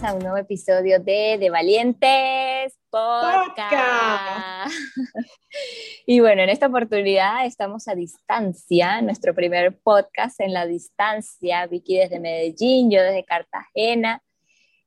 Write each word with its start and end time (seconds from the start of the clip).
A 0.00 0.14
un 0.14 0.20
nuevo 0.20 0.38
episodio 0.38 0.98
de 1.00 1.36
De 1.38 1.50
Valientes 1.50 2.78
Podcast. 2.88 4.72
y 6.06 6.18
bueno, 6.20 6.40
en 6.42 6.48
esta 6.48 6.68
oportunidad 6.68 7.44
estamos 7.44 7.86
a 7.88 7.94
distancia, 7.94 9.02
nuestro 9.02 9.34
primer 9.34 9.78
podcast 9.80 10.40
en 10.40 10.54
la 10.54 10.64
distancia, 10.66 11.66
Vicky 11.66 11.98
desde 11.98 12.20
Medellín, 12.20 12.90
yo 12.90 13.02
desde 13.02 13.26
Cartagena. 13.26 14.22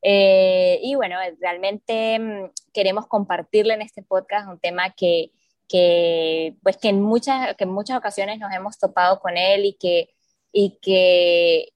Eh, 0.01 0.79
y 0.81 0.95
bueno, 0.95 1.17
realmente 1.39 2.17
mm, 2.17 2.51
queremos 2.73 3.05
compartirle 3.05 3.75
en 3.75 3.83
este 3.83 4.01
podcast 4.01 4.49
un 4.49 4.59
tema 4.59 4.89
que, 4.89 5.29
que, 5.67 6.55
pues 6.63 6.77
que 6.77 6.89
en 6.89 7.01
muchas, 7.03 7.55
que 7.57 7.65
en 7.65 7.71
muchas 7.71 7.99
ocasiones 7.99 8.39
nos 8.39 8.51
hemos 8.51 8.79
topado 8.79 9.19
con 9.19 9.37
él 9.37 9.65
y 9.65 9.73
que, 9.73 10.09
y 10.51 10.79
que 10.81 11.74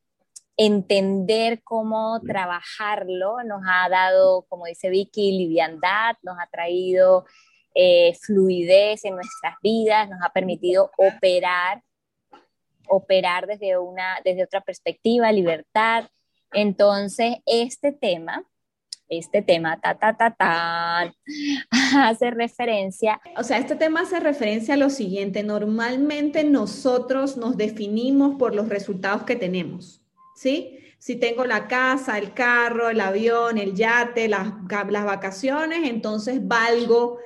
entender 0.62 1.62
cómo 1.64 2.20
trabajarlo 2.20 3.42
nos 3.46 3.62
ha 3.66 3.88
dado, 3.88 4.46
como 4.50 4.66
dice 4.66 4.90
Vicky, 4.90 5.32
liviandad, 5.32 6.18
nos 6.22 6.36
ha 6.38 6.48
traído 6.52 7.26
eh, 7.74 8.14
fluidez 8.22 9.06
en 9.06 9.16
nuestras 9.16 9.56
vidas, 9.64 10.10
nos 10.10 10.20
ha 10.22 10.34
permitido 10.34 10.92
operar, 10.98 11.82
operar 12.90 13.48
desde, 13.48 13.78
una, 13.78 14.20
desde 14.26 14.44
otra 14.44 14.60
perspectiva, 14.60 15.32
libertad. 15.32 16.10
Entonces, 16.52 17.38
este 17.46 17.94
tema, 17.94 18.44
este 19.08 19.42
tema, 19.42 19.80
ta, 19.80 19.98
ta, 19.98 20.18
ta, 20.18 20.36
ta, 20.36 21.14
hace 22.06 22.32
referencia. 22.32 23.22
O 23.38 23.44
sea, 23.46 23.60
este 23.60 23.78
tema 23.78 24.02
hace 24.02 24.20
referencia 24.20 24.74
a 24.74 24.78
lo 24.78 24.90
siguiente. 24.90 25.42
Normalmente 25.42 26.44
nosotros 26.44 27.38
nos 27.38 27.56
definimos 27.56 28.36
por 28.36 28.54
los 28.54 28.68
resultados 28.68 29.24
que 29.24 29.38
tenemos. 29.38 29.99
¿Sí? 30.40 30.80
Si 31.00 31.18
tengo 31.18 31.44
la 31.44 31.68
casa, 31.68 32.18
el 32.18 32.34
carro, 32.34 32.90
el 32.90 33.02
avión, 33.02 33.58
el 33.58 33.76
yate, 33.76 34.30
las, 34.30 34.54
vacaciones, 34.70 35.90
entonces 35.90 36.48
valgo 36.48 37.20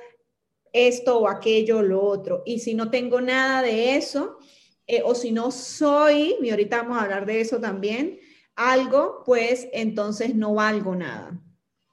esto 0.72 1.20
o 1.20 1.28
aquello 1.28 1.78
o 1.78 1.82
lo 1.82 2.02
otro. 2.02 2.42
Y 2.44 2.58
si 2.58 2.74
no 2.74 2.90
tengo 2.90 3.20
nada 3.20 3.62
de 3.62 3.96
eso, 3.96 4.38
eh, 4.88 5.02
o 5.04 5.14
si 5.14 5.30
no 5.30 5.52
soy, 5.52 6.34
y 6.42 6.50
ahorita 6.50 6.82
vamos 6.82 6.98
a 6.98 7.02
hablar 7.02 7.24
de 7.24 7.40
eso 7.40 7.60
también, 7.60 8.18
algo, 8.56 9.22
pues 9.24 9.68
entonces 9.72 10.34
no 10.34 10.54
valgo 10.54 10.96
nada. 10.96 11.40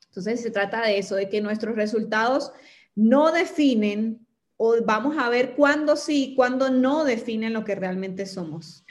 Entonces 0.07 0.41
se 0.41 0.49
trata 0.49 0.81
de 0.81 0.97
eso, 0.97 1.15
de 1.15 1.29
que 1.29 1.39
nuestros 1.39 1.75
resultados 1.75 2.51
no 2.95 3.31
definen 3.31 4.25
o 4.57 4.75
vamos 4.83 5.17
a 5.19 5.29
ver 5.29 5.55
cuándo 5.55 5.95
sí, 5.95 6.33
cuándo 6.35 6.71
no 6.71 7.03
definen 7.03 7.53
lo 7.53 7.63
que 7.63 7.75
realmente 7.75 8.25
somos. 8.25 8.83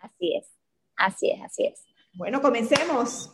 Así 0.00 0.36
es. 0.36 0.55
Así 0.96 1.30
es, 1.30 1.42
así 1.42 1.64
es. 1.66 1.84
Bueno, 2.14 2.40
comencemos. 2.40 3.30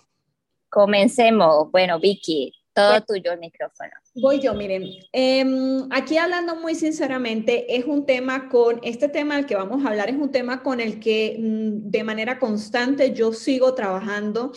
Comencemos. 0.68 1.70
Bueno, 1.70 2.00
Vicky, 2.00 2.53
todo 2.75 3.00
tuyo 3.03 3.32
el 3.32 3.38
micrófono. 3.38 3.91
Voy 4.14 4.41
yo, 4.41 4.54
miren. 4.54 4.88
Em, 5.12 5.87
aquí 5.91 6.16
hablando 6.16 6.56
muy 6.56 6.75
sinceramente, 6.75 7.76
es 7.76 7.84
un 7.84 8.06
tema 8.06 8.48
con, 8.48 8.81
este 8.82 9.09
tema 9.09 9.37
del 9.37 9.47
que 9.47 9.54
vamos 9.54 9.84
a 9.84 9.88
hablar 9.88 10.09
es 10.09 10.16
un 10.16 10.31
tema 10.31 10.62
con 10.62 10.81
el 10.81 10.98
que 10.98 11.37
mm, 11.38 11.91
de 11.91 12.04
manera 12.04 12.38
constante 12.38 13.12
yo 13.12 13.32
sigo 13.32 13.75
trabajando 13.75 14.53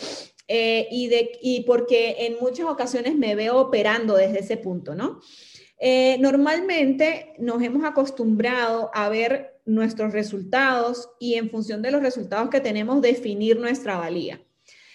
eh, 0.48 0.88
y, 0.90 1.08
de, 1.08 1.38
y 1.42 1.62
porque 1.62 2.16
en 2.26 2.36
muchas 2.40 2.66
ocasiones 2.66 3.16
me 3.16 3.34
veo 3.34 3.58
operando 3.58 4.16
desde 4.16 4.40
ese 4.40 4.56
punto, 4.56 4.94
¿no? 4.94 5.20
Eh, 5.78 6.16
normalmente 6.20 7.34
nos 7.38 7.62
hemos 7.62 7.84
acostumbrado 7.84 8.90
a 8.94 9.10
ver 9.10 9.55
nuestros 9.66 10.12
resultados 10.12 11.10
y 11.18 11.34
en 11.34 11.50
función 11.50 11.82
de 11.82 11.90
los 11.90 12.02
resultados 12.02 12.48
que 12.48 12.60
tenemos 12.60 13.02
definir 13.02 13.58
nuestra 13.58 13.98
valía. 13.98 14.40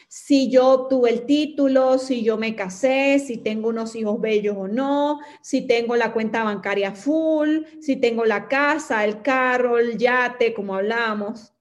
Si 0.07 0.49
yo 0.49 0.87
tuve 0.89 1.09
el 1.09 1.25
título, 1.25 1.97
si 1.97 2.21
yo 2.21 2.37
me 2.37 2.53
casé, 2.53 3.17
si 3.19 3.37
tengo 3.37 3.69
unos 3.69 3.95
hijos 3.95 4.19
bellos 4.19 4.57
o 4.57 4.67
no, 4.67 5.19
si 5.41 5.61
tengo 5.61 5.95
la 5.95 6.11
cuenta 6.11 6.43
bancaria 6.43 6.93
full, 6.93 7.59
si 7.79 7.95
tengo 7.95 8.25
la 8.25 8.49
casa, 8.49 9.05
el 9.05 9.21
carro, 9.21 9.77
el 9.77 9.97
yate, 9.97 10.53
como 10.53 10.75
hablamos. 10.75 11.53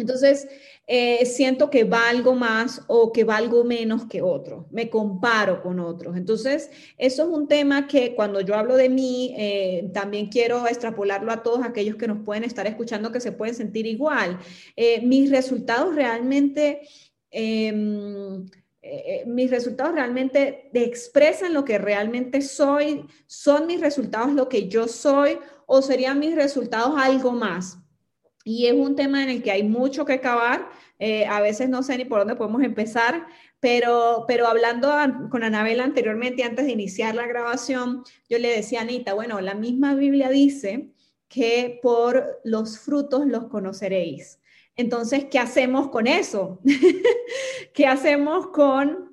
Entonces, 0.00 0.48
eh, 0.92 1.24
siento 1.24 1.70
que 1.70 1.84
valgo 1.84 2.34
más 2.34 2.82
o 2.88 3.12
que 3.12 3.22
valgo 3.22 3.62
menos 3.62 4.06
que 4.06 4.22
otro, 4.22 4.66
me 4.72 4.90
comparo 4.90 5.62
con 5.62 5.78
otros. 5.78 6.16
Entonces, 6.16 6.68
eso 6.98 7.22
es 7.22 7.28
un 7.28 7.46
tema 7.46 7.86
que 7.86 8.14
cuando 8.16 8.40
yo 8.40 8.56
hablo 8.56 8.76
de 8.76 8.88
mí, 8.88 9.32
eh, 9.38 9.88
también 9.94 10.26
quiero 10.26 10.66
extrapolarlo 10.66 11.30
a 11.30 11.44
todos 11.44 11.64
aquellos 11.64 11.94
que 11.94 12.08
nos 12.08 12.24
pueden 12.24 12.42
estar 12.42 12.66
escuchando 12.66 13.12
que 13.12 13.20
se 13.20 13.30
pueden 13.30 13.54
sentir 13.54 13.86
igual. 13.86 14.38
Eh, 14.76 15.00
mis 15.06 15.30
resultados 15.30 15.94
realmente... 15.94 16.80
Em, 17.30 18.46
mis 19.26 19.50
resultados 19.50 19.92
realmente 19.92 20.70
expresan 20.72 21.52
lo 21.52 21.66
que 21.66 21.76
realmente 21.76 22.40
soy, 22.40 23.04
son 23.26 23.66
mis 23.66 23.78
resultados 23.78 24.32
lo 24.32 24.48
que 24.48 24.68
yo 24.68 24.88
soy 24.88 25.38
o 25.66 25.82
serían 25.82 26.18
mis 26.18 26.34
resultados 26.34 26.94
algo 26.96 27.30
más. 27.30 27.78
Y 28.44 28.66
es 28.66 28.74
un 28.74 28.96
tema 28.96 29.22
en 29.22 29.30
el 29.30 29.42
que 29.42 29.50
hay 29.50 29.62
mucho 29.62 30.04
que 30.04 30.14
acabar. 30.14 30.68
Eh, 30.98 31.26
a 31.26 31.40
veces 31.40 31.68
no 31.68 31.82
sé 31.82 31.96
ni 31.96 32.04
por 32.04 32.20
dónde 32.20 32.36
podemos 32.36 32.62
empezar, 32.62 33.26
pero, 33.58 34.24
pero 34.26 34.46
hablando 34.46 34.92
con 35.30 35.42
Anabela 35.42 35.84
anteriormente, 35.84 36.44
antes 36.44 36.66
de 36.66 36.72
iniciar 36.72 37.14
la 37.14 37.26
grabación, 37.26 38.02
yo 38.28 38.38
le 38.38 38.48
decía 38.48 38.80
a 38.80 38.82
Anita, 38.82 39.14
bueno, 39.14 39.40
la 39.40 39.54
misma 39.54 39.94
Biblia 39.94 40.28
dice 40.28 40.90
que 41.28 41.78
por 41.82 42.40
los 42.44 42.78
frutos 42.78 43.26
los 43.26 43.46
conoceréis. 43.46 44.40
Entonces, 44.76 45.26
¿qué 45.30 45.38
hacemos 45.38 45.88
con 45.88 46.06
eso? 46.06 46.60
¿Qué 47.74 47.86
hacemos 47.86 48.48
con 48.48 49.09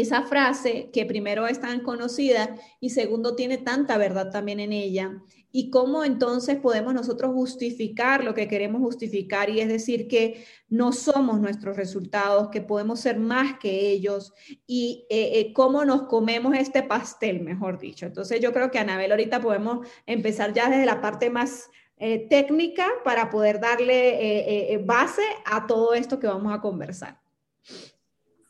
esa 0.00 0.22
frase 0.22 0.90
que 0.92 1.04
primero 1.04 1.46
es 1.46 1.60
tan 1.60 1.80
conocida 1.80 2.54
y 2.80 2.90
segundo 2.90 3.34
tiene 3.34 3.58
tanta 3.58 3.98
verdad 3.98 4.30
también 4.30 4.60
en 4.60 4.72
ella 4.72 5.22
y 5.56 5.70
cómo 5.70 6.04
entonces 6.04 6.56
podemos 6.56 6.94
nosotros 6.94 7.32
justificar 7.32 8.24
lo 8.24 8.34
que 8.34 8.48
queremos 8.48 8.82
justificar 8.82 9.50
y 9.50 9.60
es 9.60 9.68
decir 9.68 10.08
que 10.08 10.44
no 10.68 10.90
somos 10.90 11.40
nuestros 11.40 11.76
resultados, 11.76 12.48
que 12.48 12.60
podemos 12.60 12.98
ser 12.98 13.20
más 13.20 13.60
que 13.60 13.88
ellos 13.90 14.32
y 14.66 15.06
eh, 15.08 15.30
eh, 15.38 15.52
cómo 15.52 15.84
nos 15.84 16.08
comemos 16.08 16.56
este 16.56 16.82
pastel, 16.82 17.40
mejor 17.40 17.78
dicho. 17.78 18.04
Entonces 18.04 18.40
yo 18.40 18.52
creo 18.52 18.72
que 18.72 18.80
Anabel 18.80 19.12
ahorita 19.12 19.40
podemos 19.40 19.86
empezar 20.06 20.52
ya 20.52 20.68
desde 20.68 20.86
la 20.86 21.00
parte 21.00 21.30
más 21.30 21.70
eh, 21.98 22.26
técnica 22.28 22.88
para 23.04 23.30
poder 23.30 23.60
darle 23.60 24.82
base 24.84 25.22
a 25.44 25.68
todo 25.68 25.94
esto 25.94 26.18
que 26.18 26.26
vamos 26.26 26.52
a 26.52 26.60
conversar. 26.60 27.23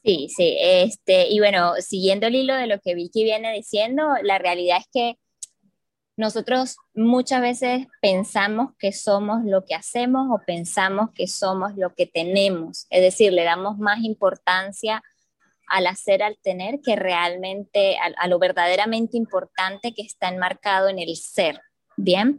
Sí, 0.04 0.28
sí, 0.28 0.56
este, 0.60 1.28
y 1.30 1.38
bueno, 1.38 1.72
siguiendo 1.80 2.26
el 2.26 2.34
hilo 2.34 2.54
de 2.54 2.66
lo 2.66 2.78
que 2.78 2.94
Vicky 2.94 3.24
viene 3.24 3.54
diciendo, 3.54 4.02
la 4.22 4.38
realidad 4.38 4.78
es 4.78 4.86
que 4.92 5.18
nosotros 6.16 6.76
muchas 6.94 7.40
veces 7.40 7.86
pensamos 8.02 8.72
que 8.78 8.92
somos 8.92 9.44
lo 9.44 9.64
que 9.64 9.74
hacemos 9.74 10.28
o 10.30 10.44
pensamos 10.46 11.10
que 11.14 11.26
somos 11.26 11.74
lo 11.76 11.94
que 11.94 12.06
tenemos. 12.06 12.86
Es 12.90 13.00
decir, 13.00 13.32
le 13.32 13.44
damos 13.44 13.78
más 13.78 14.00
importancia 14.00 15.02
al 15.66 15.86
hacer, 15.86 16.22
al 16.22 16.36
tener, 16.42 16.80
que 16.84 16.96
realmente 16.96 17.96
a, 17.98 18.28
lo 18.28 18.38
verdaderamente 18.38 19.16
importante 19.16 19.94
que 19.94 20.02
está 20.02 20.28
enmarcado 20.28 20.88
en 20.88 20.98
el 20.98 21.16
ser. 21.16 21.60
Bien. 21.96 22.38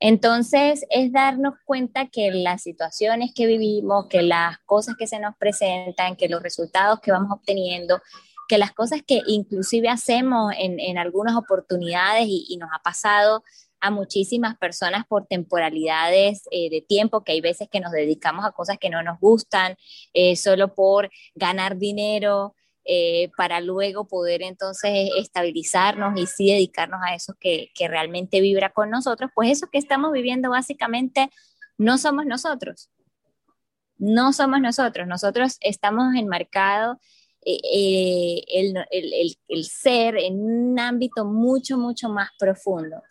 Entonces, 0.00 0.84
es 0.90 1.12
darnos 1.12 1.54
cuenta 1.64 2.08
que 2.08 2.30
las 2.30 2.62
situaciones 2.62 3.32
que 3.34 3.46
vivimos, 3.46 4.06
que 4.08 4.22
las 4.22 4.58
cosas 4.66 4.96
que 4.98 5.06
se 5.06 5.18
nos 5.18 5.36
presentan, 5.36 6.16
que 6.16 6.28
los 6.28 6.42
resultados 6.42 7.00
que 7.00 7.12
vamos 7.12 7.30
obteniendo, 7.32 8.00
que 8.48 8.58
las 8.58 8.72
cosas 8.72 9.02
que 9.06 9.22
inclusive 9.26 9.88
hacemos 9.88 10.52
en, 10.58 10.98
algunas 10.98 11.36
oportunidades 11.36 12.26
y, 12.28 12.56
nos 12.58 12.70
ha 12.72 12.82
pasado 12.82 13.42
a 13.80 13.90
muchísimas 13.90 14.56
personas 14.56 15.04
por 15.06 15.26
temporalidades 15.26 16.44
eh, 16.50 16.70
de 16.70 16.80
tiempo, 16.80 17.22
que 17.22 17.32
hay 17.32 17.40
veces 17.40 17.68
que 17.70 17.80
nos 17.80 17.92
dedicamos 17.92 18.44
a 18.44 18.52
cosas 18.52 18.78
que 18.78 18.90
no 18.90 19.02
nos 19.02 19.20
gustan, 19.20 19.76
eh, 20.14 20.36
solo 20.36 20.74
por 20.74 21.10
ganar 21.34 21.76
dinero, 21.76 22.54
eh, 22.86 23.30
para 23.36 23.60
luego 23.60 24.06
poder 24.06 24.42
entonces 24.42 25.10
estabilizarnos 25.16 26.20
y 26.20 26.26
sí 26.26 26.50
dedicarnos 26.50 27.00
a 27.02 27.14
eso 27.14 27.34
que, 27.40 27.70
realmente 27.88 28.40
vibra 28.40 28.70
con 28.70 28.90
nosotros, 28.90 29.30
pues 29.34 29.50
eso 29.50 29.68
que 29.70 29.78
estamos 29.78 30.12
viviendo 30.12 30.50
básicamente 30.50 31.30
no 31.78 31.98
somos 31.98 32.26
nosotros. 32.26 32.90
no 33.96 34.32
somos 34.32 34.60
nosotros, 34.60 35.06
nosotros 35.06 35.56
estamos 35.60 36.14
enmarcados 36.16 36.98
eh, 37.46 37.60
eh, 37.72 38.42
el, 38.48 39.36
el, 39.48 39.64
ser 39.64 40.16
en 40.16 40.40
un 40.40 40.78
ámbito 40.78 41.24
mucho, 41.24 41.78
mucho 41.78 42.08
más 42.08 42.30
profundo. 42.38 43.02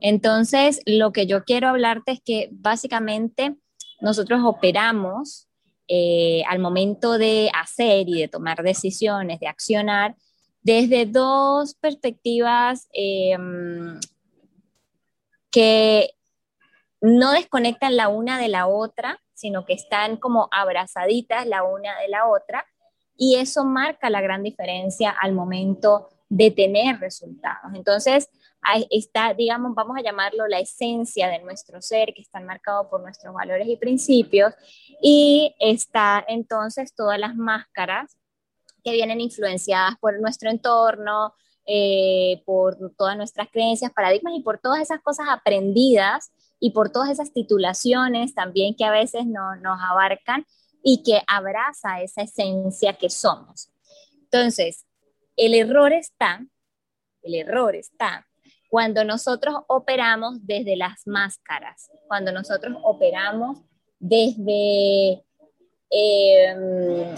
Entonces, 0.00 0.80
lo 0.86 1.12
que 1.12 1.26
yo 1.26 1.44
quiero 1.44 1.68
hablarte 1.68 2.12
es 2.12 2.20
que 2.24 2.48
básicamente 2.52 3.56
nosotros 4.00 4.40
operamos 4.44 5.49
eh, 5.92 6.44
al 6.48 6.60
momento 6.60 7.18
de 7.18 7.50
hacer 7.52 8.08
y 8.08 8.20
de 8.20 8.28
tomar 8.28 8.62
decisiones, 8.62 9.40
de 9.40 9.48
accionar, 9.48 10.14
desde 10.62 11.04
dos 11.04 11.74
perspectivas 11.74 12.88
que 15.50 16.10
no 17.00 17.32
desconectan 17.32 17.96
la 17.96 18.08
una 18.08 18.38
de 18.38 18.46
la 18.46 18.68
otra, 18.68 19.20
sino 19.34 19.64
que 19.64 19.72
están 19.72 20.16
como 20.16 20.48
abrazaditas 20.52 21.44
la 21.46 21.64
una 21.64 21.98
de 21.98 22.08
la 22.08 22.28
otra, 22.28 22.66
y 23.16 23.36
eso 23.36 23.64
marca 23.64 24.10
la 24.10 24.20
gran 24.20 24.44
diferencia 24.44 25.10
al 25.20 25.32
momento 25.32 26.08
de 26.28 26.52
tener 26.52 27.00
resultados. 27.00 27.72
Entonces, 27.74 28.30
está, 28.90 29.34
digamos, 29.34 29.74
vamos 29.74 29.96
a 29.96 30.02
llamarlo 30.02 30.46
la 30.46 30.60
esencia 30.60 31.28
de 31.28 31.40
nuestro 31.40 31.80
ser, 31.80 32.12
que 32.14 32.22
está 32.22 32.40
marcado 32.40 32.88
por 32.88 33.00
nuestros 33.00 33.34
valores 33.34 33.66
y 33.68 33.76
principios, 33.76 34.54
y 35.02 35.54
está 35.58 36.24
entonces 36.28 36.94
todas 36.94 37.18
las 37.18 37.34
máscaras 37.36 38.16
que 38.84 38.92
vienen 38.92 39.20
influenciadas 39.20 39.96
por 40.00 40.20
nuestro 40.20 40.50
entorno, 40.50 41.34
eh, 41.66 42.42
por 42.46 42.76
todas 42.96 43.16
nuestras 43.16 43.48
creencias, 43.50 43.92
paradigmas 43.92 44.34
y 44.34 44.42
por 44.42 44.58
todas 44.58 44.80
esas 44.80 45.00
cosas 45.02 45.26
aprendidas 45.30 46.32
y 46.58 46.70
por 46.70 46.90
todas 46.90 47.10
esas 47.10 47.32
titulaciones 47.32 48.34
también 48.34 48.74
que 48.74 48.84
a 48.84 48.90
veces 48.90 49.26
no, 49.26 49.56
nos 49.56 49.78
abarcan 49.80 50.46
y 50.82 51.02
que 51.02 51.22
abraza 51.26 52.00
esa 52.00 52.22
esencia 52.22 52.94
que 52.94 53.10
somos. 53.10 53.70
Entonces, 54.14 54.86
el 55.36 55.54
error 55.54 55.92
está, 55.92 56.44
el 57.22 57.34
error 57.34 57.74
está 57.74 58.26
cuando 58.70 59.04
nosotros 59.04 59.56
operamos 59.66 60.46
desde 60.46 60.76
las 60.76 61.04
máscaras, 61.04 61.90
cuando 62.06 62.30
nosotros 62.30 62.78
operamos 62.84 63.58
desde, 63.98 65.24
em, 65.90 67.14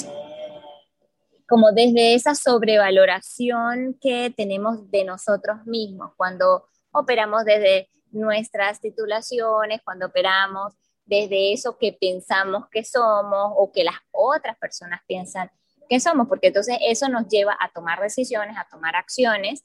como 1.46 1.72
desde 1.72 2.14
esa 2.14 2.34
sobrevaloración 2.34 3.98
que 4.00 4.32
tenemos 4.34 4.90
de 4.90 5.04
nosotros 5.04 5.58
mismos, 5.66 6.12
cuando 6.16 6.64
operamos 6.90 7.44
desde 7.44 7.86
nuestras 8.12 8.80
titulaciones, 8.80 9.82
cuando 9.84 10.06
operamos 10.06 10.72
desde 11.04 11.52
eso 11.52 11.76
que 11.76 11.92
pensamos 11.92 12.64
que 12.70 12.82
somos 12.82 13.52
o 13.56 13.70
que 13.70 13.84
las 13.84 13.96
otras 14.10 14.56
personas 14.56 15.02
piensan 15.06 15.50
que 15.90 16.00
somos, 16.00 16.28
porque 16.28 16.46
entonces 16.46 16.78
eso 16.80 17.10
nos 17.10 17.28
lleva 17.28 17.54
a 17.60 17.70
tomar 17.70 18.00
decisiones, 18.00 18.56
a 18.56 18.66
tomar 18.70 18.96
acciones 18.96 19.62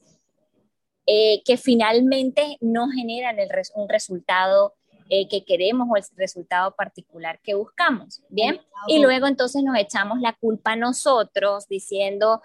eh, 1.08 1.42
que 1.46 1.58
finalmente 1.58 2.58
no 2.62 2.90
generan 2.90 3.40
el 3.40 3.50
un 3.76 3.90
resultado 3.90 4.76
eh, 5.10 5.28
que 5.30 5.46
queremos 5.46 5.88
o 5.90 5.96
el 5.96 6.04
resultado 6.18 6.76
particular 6.76 7.40
que 7.42 7.56
buscamos, 7.56 8.22
¿bien? 8.30 8.60
Y 8.88 9.00
luego 9.00 9.26
entonces 9.26 9.64
nos 9.64 9.78
echamos 9.78 10.20
la 10.20 10.34
culpa 10.34 10.74
a 10.74 10.76
nosotros 10.76 11.68
diciendo, 11.68 12.42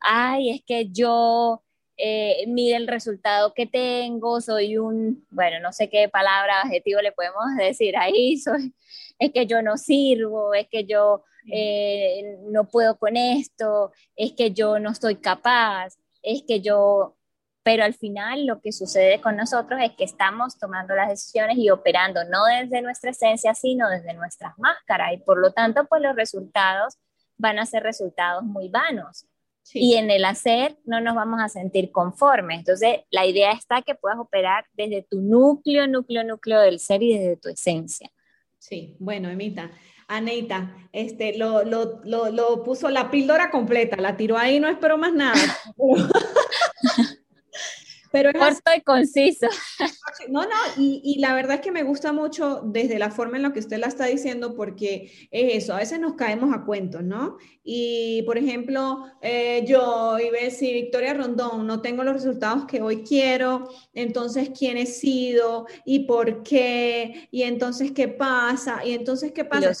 ay, 0.00 0.50
es 0.50 0.62
que 0.64 0.88
yo 0.90 1.62
eh, 1.98 2.44
mire 2.46 2.76
el 2.76 2.88
resultado 2.88 3.54
que 3.54 3.66
tengo, 3.66 4.40
soy 4.40 4.76
un, 4.76 5.26
bueno, 5.30 5.60
no 5.60 5.72
sé 5.72 5.88
qué 5.88 6.08
palabra, 6.08 6.62
adjetivo 6.62 7.00
le 7.00 7.12
podemos 7.12 7.44
decir 7.58 7.96
ahí, 7.96 8.36
soy, 8.38 8.74
es 9.18 9.32
que 9.32 9.46
yo 9.46 9.62
no 9.62 9.76
sirvo, 9.76 10.54
es 10.54 10.68
que 10.68 10.84
yo 10.84 11.24
eh, 11.50 12.38
no 12.48 12.68
puedo 12.68 12.98
con 12.98 13.16
esto, 13.16 13.92
es 14.14 14.32
que 14.32 14.50
yo 14.52 14.78
no 14.78 14.90
estoy 14.90 15.16
capaz, 15.16 15.96
es 16.22 16.42
que 16.46 16.60
yo, 16.60 17.15
pero 17.66 17.82
al 17.82 17.94
final 17.94 18.46
lo 18.46 18.60
que 18.60 18.70
sucede 18.70 19.20
con 19.20 19.36
nosotros 19.36 19.80
es 19.82 19.90
que 19.98 20.04
estamos 20.04 20.56
tomando 20.56 20.94
las 20.94 21.08
decisiones 21.08 21.58
y 21.58 21.68
operando 21.70 22.22
no 22.22 22.44
desde 22.44 22.80
nuestra 22.80 23.10
esencia, 23.10 23.54
sino 23.54 23.88
desde 23.88 24.14
nuestras 24.14 24.56
máscaras 24.56 25.14
y 25.14 25.16
por 25.16 25.40
lo 25.40 25.50
tanto, 25.50 25.84
pues 25.88 26.00
los 26.00 26.14
resultados 26.14 26.96
van 27.36 27.58
a 27.58 27.66
ser 27.66 27.82
resultados 27.82 28.44
muy 28.44 28.68
vanos 28.68 29.26
y 29.74 29.96
en 29.96 30.12
el 30.12 30.24
hacer 30.26 30.78
no 30.84 31.00
nos 31.00 31.16
vamos 31.16 31.40
a 31.42 31.48
sentir 31.48 31.90
conformes. 31.90 32.60
Entonces, 32.60 33.00
la 33.10 33.26
idea 33.26 33.50
está 33.50 33.82
que 33.82 33.96
puedas 33.96 34.20
operar 34.20 34.64
desde 34.74 35.02
tu 35.02 35.20
núcleo, 35.20 35.88
núcleo, 35.88 36.22
núcleo 36.22 36.60
del 36.60 36.78
ser 36.78 37.02
y 37.02 37.18
desde 37.18 37.36
tu 37.36 37.48
esencia. 37.48 38.08
Sí, 38.60 38.94
bueno, 39.00 39.28
Emita. 39.28 39.72
Anita, 40.06 40.72
este, 40.92 41.36
lo, 41.36 41.64
lo, 41.64 42.00
lo, 42.04 42.30
lo 42.30 42.62
puso 42.62 42.90
la 42.90 43.10
píldora 43.10 43.50
completa, 43.50 43.96
la 43.96 44.16
tiró 44.16 44.38
ahí, 44.38 44.60
no 44.60 44.68
espero 44.68 44.96
más 44.96 45.12
nada. 45.12 45.34
Pero 48.16 48.30
es 48.30 48.38
Corto 48.38 48.70
y 48.74 48.80
conciso. 48.80 49.46
No, 50.30 50.42
no, 50.42 50.48
y, 50.78 51.02
y, 51.04 51.18
la 51.18 51.34
verdad 51.34 51.56
es 51.56 51.60
que 51.60 51.70
me 51.70 51.82
gusta 51.82 52.12
mucho 52.12 52.62
desde 52.64 52.98
la 52.98 53.10
forma 53.10 53.36
en 53.36 53.42
la 53.42 53.52
que 53.52 53.58
usted 53.58 53.78
la 53.78 53.88
está 53.88 54.06
diciendo, 54.06 54.54
porque 54.54 55.28
es 55.30 55.64
eso, 55.64 55.74
a 55.74 55.78
veces 55.78 56.00
nos 56.00 56.14
caemos 56.14 56.54
a 56.54 56.64
cuentos, 56.64 57.02
¿no? 57.02 57.36
Y, 57.62 58.22
por 58.22 58.38
ejemplo, 58.38 59.04
eh, 59.20 59.62
yo, 59.66 60.18
y 60.18 60.30
ve 60.30 60.50
si 60.50 60.72
Victoria 60.72 61.12
Rondón 61.12 61.66
no 61.66 61.82
tengo 61.82 62.02
los 62.02 62.14
resultados 62.14 62.64
que 62.64 62.80
hoy 62.80 63.02
quiero, 63.02 63.68
entonces, 63.92 64.50
¿quién 64.58 64.78
he 64.78 64.86
sido? 64.86 65.66
¿Y 65.84 66.06
por 66.06 66.42
qué? 66.42 67.28
¿Y 67.30 67.42
entonces 67.42 67.92
qué 67.92 68.08
pasa? 68.08 68.84
¿Y 68.84 68.94
entonces 68.94 69.32
qué 69.32 69.44
pasa? 69.44 69.72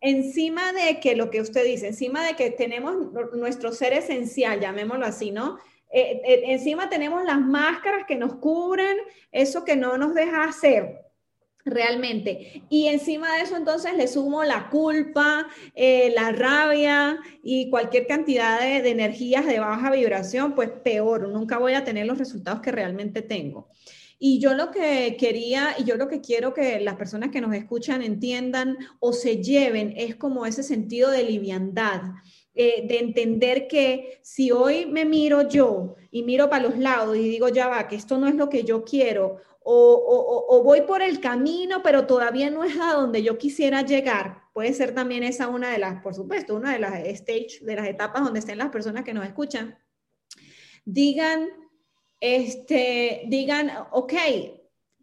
Encima 0.00 0.72
de 0.72 0.98
que 0.98 1.14
lo 1.14 1.30
que 1.30 1.40
usted 1.40 1.64
dice, 1.64 1.86
encima 1.86 2.26
de 2.26 2.34
que 2.34 2.50
tenemos 2.50 2.96
nuestro 3.34 3.70
ser 3.72 3.92
esencial, 3.92 4.60
llamémoslo 4.60 5.06
así, 5.06 5.30
¿no? 5.30 5.58
Eh, 5.96 6.20
eh, 6.24 6.42
encima 6.46 6.90
tenemos 6.90 7.22
las 7.22 7.40
máscaras 7.40 8.04
que 8.04 8.16
nos 8.16 8.34
cubren 8.34 8.96
eso 9.30 9.64
que 9.64 9.76
no 9.76 9.96
nos 9.96 10.12
deja 10.12 10.42
hacer 10.42 11.02
realmente. 11.64 12.64
Y 12.68 12.88
encima 12.88 13.36
de 13.36 13.42
eso 13.42 13.56
entonces 13.56 13.94
le 13.94 14.08
sumo 14.08 14.42
la 14.42 14.70
culpa, 14.70 15.46
eh, 15.72 16.12
la 16.16 16.32
rabia 16.32 17.20
y 17.44 17.70
cualquier 17.70 18.08
cantidad 18.08 18.60
de, 18.60 18.82
de, 18.82 18.90
energías 18.90 19.46
de 19.46 19.60
baja 19.60 19.92
vibración, 19.92 20.56
pues 20.56 20.68
peor, 20.82 21.28
nunca 21.28 21.58
voy 21.58 21.74
a 21.74 21.84
tener 21.84 22.06
los 22.06 22.18
resultados 22.18 22.60
que 22.60 22.72
realmente 22.72 23.22
tengo. 23.22 23.68
Y 24.18 24.40
yo 24.40 24.54
lo 24.54 24.72
que 24.72 25.16
quería 25.16 25.76
y 25.78 25.84
yo 25.84 25.94
lo 25.94 26.08
que 26.08 26.20
quiero 26.20 26.54
que 26.54 26.80
las 26.80 26.96
personas 26.96 27.30
que 27.30 27.40
nos 27.40 27.54
escuchan 27.54 28.02
entiendan 28.02 28.76
o 28.98 29.12
se 29.12 29.40
lleven 29.40 29.94
es 29.96 30.16
como 30.16 30.44
ese 30.44 30.64
sentido 30.64 31.12
de 31.12 31.22
liviandad 31.22 32.02
eh, 32.54 32.86
de 32.86 32.98
entender 33.00 33.66
que 33.66 34.20
si 34.22 34.52
hoy 34.52 34.86
me 34.86 35.04
miro 35.04 35.48
yo 35.48 35.96
y 36.10 36.22
miro 36.22 36.48
para 36.48 36.68
los 36.68 36.78
lados 36.78 37.16
y 37.16 37.28
digo, 37.28 37.48
ya 37.48 37.66
va, 37.66 37.88
que 37.88 37.96
esto 37.96 38.16
no 38.16 38.28
es 38.28 38.36
lo 38.36 38.48
que 38.48 38.62
yo 38.62 38.84
quiero, 38.84 39.40
o, 39.66 40.62
voy 40.62 40.82
por 40.82 41.02
el 41.02 41.20
camino, 41.20 41.82
pero 41.82 42.06
todavía 42.06 42.50
no 42.50 42.64
es 42.64 42.76
a 42.78 42.92
donde 42.92 43.22
yo 43.22 43.38
quisiera 43.38 43.82
llegar, 43.82 44.42
puede 44.52 44.72
ser 44.72 44.94
también 44.94 45.24
esa 45.24 45.48
una 45.48 45.70
de 45.72 45.78
las, 45.78 46.02
por 46.02 46.14
supuesto, 46.14 46.54
una 46.54 46.72
de 46.72 46.78
las 46.78 46.94
stage, 47.06 47.60
de 47.62 47.74
las 47.74 47.88
etapas 47.88 48.22
donde 48.22 48.40
estén 48.40 48.58
las 48.58 48.68
personas 48.68 49.04
que 49.04 49.14
nos 49.14 49.26
escuchan, 49.26 49.76
digan, 50.84 51.48
este, 52.20 53.22
digan, 53.26 53.72
ok, 53.90 54.12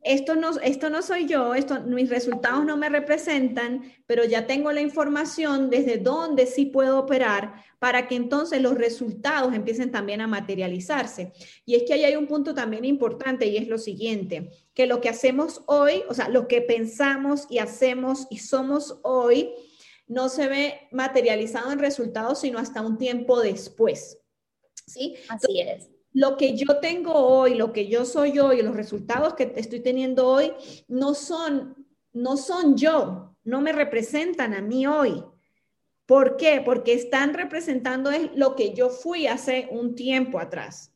esto 0.03 0.35
no, 0.35 0.57
esto 0.59 0.89
no 0.89 1.01
soy 1.03 1.27
yo, 1.27 1.53
esto, 1.53 1.81
mis 1.81 2.09
resultados 2.09 2.65
no 2.65 2.75
me 2.75 2.89
representan, 2.89 3.83
pero 4.07 4.25
ya 4.25 4.47
tengo 4.47 4.71
la 4.71 4.81
información 4.81 5.69
desde 5.69 5.97
dónde 5.97 6.47
sí 6.47 6.65
puedo 6.65 6.97
operar 6.97 7.63
para 7.77 8.07
que 8.07 8.15
entonces 8.15 8.61
los 8.61 8.75
resultados 8.75 9.53
empiecen 9.53 9.91
también 9.91 10.21
a 10.21 10.27
materializarse. 10.27 11.33
Y 11.65 11.75
es 11.75 11.83
que 11.83 11.93
ahí 11.93 12.03
hay 12.03 12.15
un 12.15 12.25
punto 12.25 12.55
también 12.55 12.83
importante 12.83 13.45
y 13.45 13.57
es 13.57 13.67
lo 13.67 13.77
siguiente, 13.77 14.49
que 14.73 14.87
lo 14.87 15.01
que 15.01 15.09
hacemos 15.09 15.61
hoy, 15.67 16.03
o 16.09 16.13
sea, 16.15 16.29
lo 16.29 16.47
que 16.47 16.61
pensamos 16.61 17.45
y 17.49 17.59
hacemos 17.59 18.25
y 18.31 18.39
somos 18.39 18.99
hoy, 19.03 19.51
no 20.07 20.29
se 20.29 20.47
ve 20.47 20.87
materializado 20.91 21.71
en 21.71 21.79
resultados, 21.79 22.41
sino 22.41 22.57
hasta 22.57 22.81
un 22.81 22.97
tiempo 22.97 23.39
después. 23.39 24.17
¿Sí? 24.87 25.15
Así 25.29 25.61
es 25.61 25.90
lo 26.13 26.37
que 26.37 26.57
yo 26.57 26.79
tengo 26.79 27.13
hoy, 27.13 27.55
lo 27.55 27.71
que 27.71 27.87
yo 27.87 28.05
soy 28.05 28.39
hoy, 28.39 28.61
los 28.61 28.75
resultados 28.75 29.33
que 29.35 29.53
estoy 29.55 29.79
teniendo 29.79 30.27
hoy, 30.27 30.51
no 30.87 31.13
son, 31.13 31.85
no 32.13 32.37
son 32.37 32.75
yo, 32.75 33.35
no 33.43 33.61
me 33.61 33.71
representan 33.71 34.53
a 34.53 34.61
mí 34.61 34.85
hoy. 34.85 35.23
¿Por 36.05 36.35
qué? 36.35 36.61
Porque 36.63 36.93
están 36.93 37.33
representando 37.33 38.11
es 38.11 38.29
lo 38.35 38.55
que 38.55 38.73
yo 38.73 38.89
fui 38.89 39.27
hace 39.27 39.69
un 39.71 39.95
tiempo 39.95 40.39
atrás. 40.39 40.93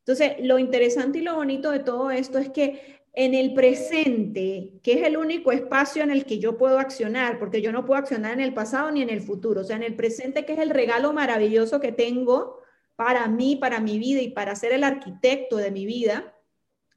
Entonces, 0.00 0.32
lo 0.40 0.58
interesante 0.58 1.18
y 1.18 1.22
lo 1.22 1.36
bonito 1.36 1.70
de 1.70 1.80
todo 1.80 2.10
esto 2.10 2.38
es 2.38 2.50
que 2.50 2.98
en 3.14 3.34
el 3.34 3.52
presente, 3.54 4.74
que 4.82 4.92
es 4.92 5.06
el 5.06 5.16
único 5.16 5.50
espacio 5.52 6.02
en 6.02 6.10
el 6.10 6.24
que 6.24 6.38
yo 6.38 6.56
puedo 6.56 6.78
accionar, 6.78 7.38
porque 7.38 7.62
yo 7.62 7.72
no 7.72 7.84
puedo 7.84 7.98
accionar 7.98 8.32
en 8.34 8.40
el 8.40 8.54
pasado 8.54 8.90
ni 8.90 9.02
en 9.02 9.10
el 9.10 9.22
futuro, 9.22 9.62
o 9.62 9.64
sea, 9.64 9.76
en 9.76 9.82
el 9.82 9.96
presente, 9.96 10.44
que 10.44 10.52
es 10.52 10.58
el 10.58 10.70
regalo 10.70 11.12
maravilloso 11.12 11.80
que 11.80 11.90
tengo, 11.90 12.57
para 12.98 13.28
mí, 13.28 13.54
para 13.54 13.78
mi 13.78 13.96
vida 14.00 14.20
y 14.20 14.30
para 14.30 14.56
ser 14.56 14.72
el 14.72 14.82
arquitecto 14.82 15.56
de 15.56 15.70
mi 15.70 15.86
vida, 15.86 16.34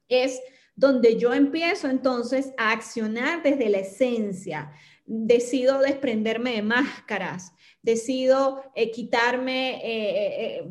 es 0.08 0.42
donde 0.74 1.16
yo 1.16 1.32
empiezo 1.32 1.88
entonces 1.88 2.52
a 2.58 2.72
accionar 2.72 3.44
desde 3.44 3.68
la 3.68 3.78
esencia. 3.78 4.72
decido 5.06 5.78
desprenderme 5.78 6.54
de 6.54 6.62
máscaras, 6.62 7.52
decido 7.82 8.64
eh, 8.74 8.90
quitarme 8.90 9.76
eh, 9.76 10.56
eh, 10.56 10.64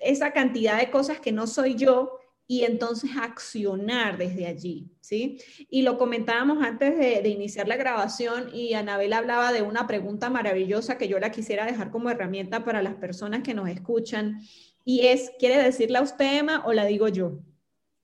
esa 0.00 0.32
cantidad 0.32 0.76
de 0.78 0.90
cosas 0.90 1.20
que 1.20 1.30
no 1.30 1.46
soy 1.46 1.76
yo 1.76 2.17
y 2.48 2.64
entonces 2.64 3.10
accionar 3.20 4.18
desde 4.18 4.46
allí, 4.46 4.90
¿sí? 5.00 5.38
Y 5.70 5.82
lo 5.82 5.98
comentábamos 5.98 6.64
antes 6.64 6.98
de, 6.98 7.22
de, 7.22 7.28
iniciar 7.28 7.68
la 7.68 7.76
grabación 7.76 8.50
y 8.52 8.72
Anabel 8.72 9.12
hablaba 9.12 9.52
de 9.52 9.62
una 9.62 9.86
pregunta 9.86 10.30
maravillosa 10.30 10.98
que 10.98 11.08
yo 11.08 11.20
la 11.20 11.30
quisiera 11.30 11.66
dejar 11.66 11.90
como 11.90 12.10
herramienta 12.10 12.64
para 12.64 12.82
las 12.82 12.94
personas 12.94 13.42
que 13.42 13.54
nos 13.54 13.68
escuchan 13.68 14.40
y 14.88 15.06
es, 15.06 15.30
¿quiere 15.38 15.62
decirla 15.62 16.00
usted, 16.00 16.38
Emma, 16.38 16.62
o 16.64 16.72
la 16.72 16.86
digo 16.86 17.08
yo? 17.08 17.40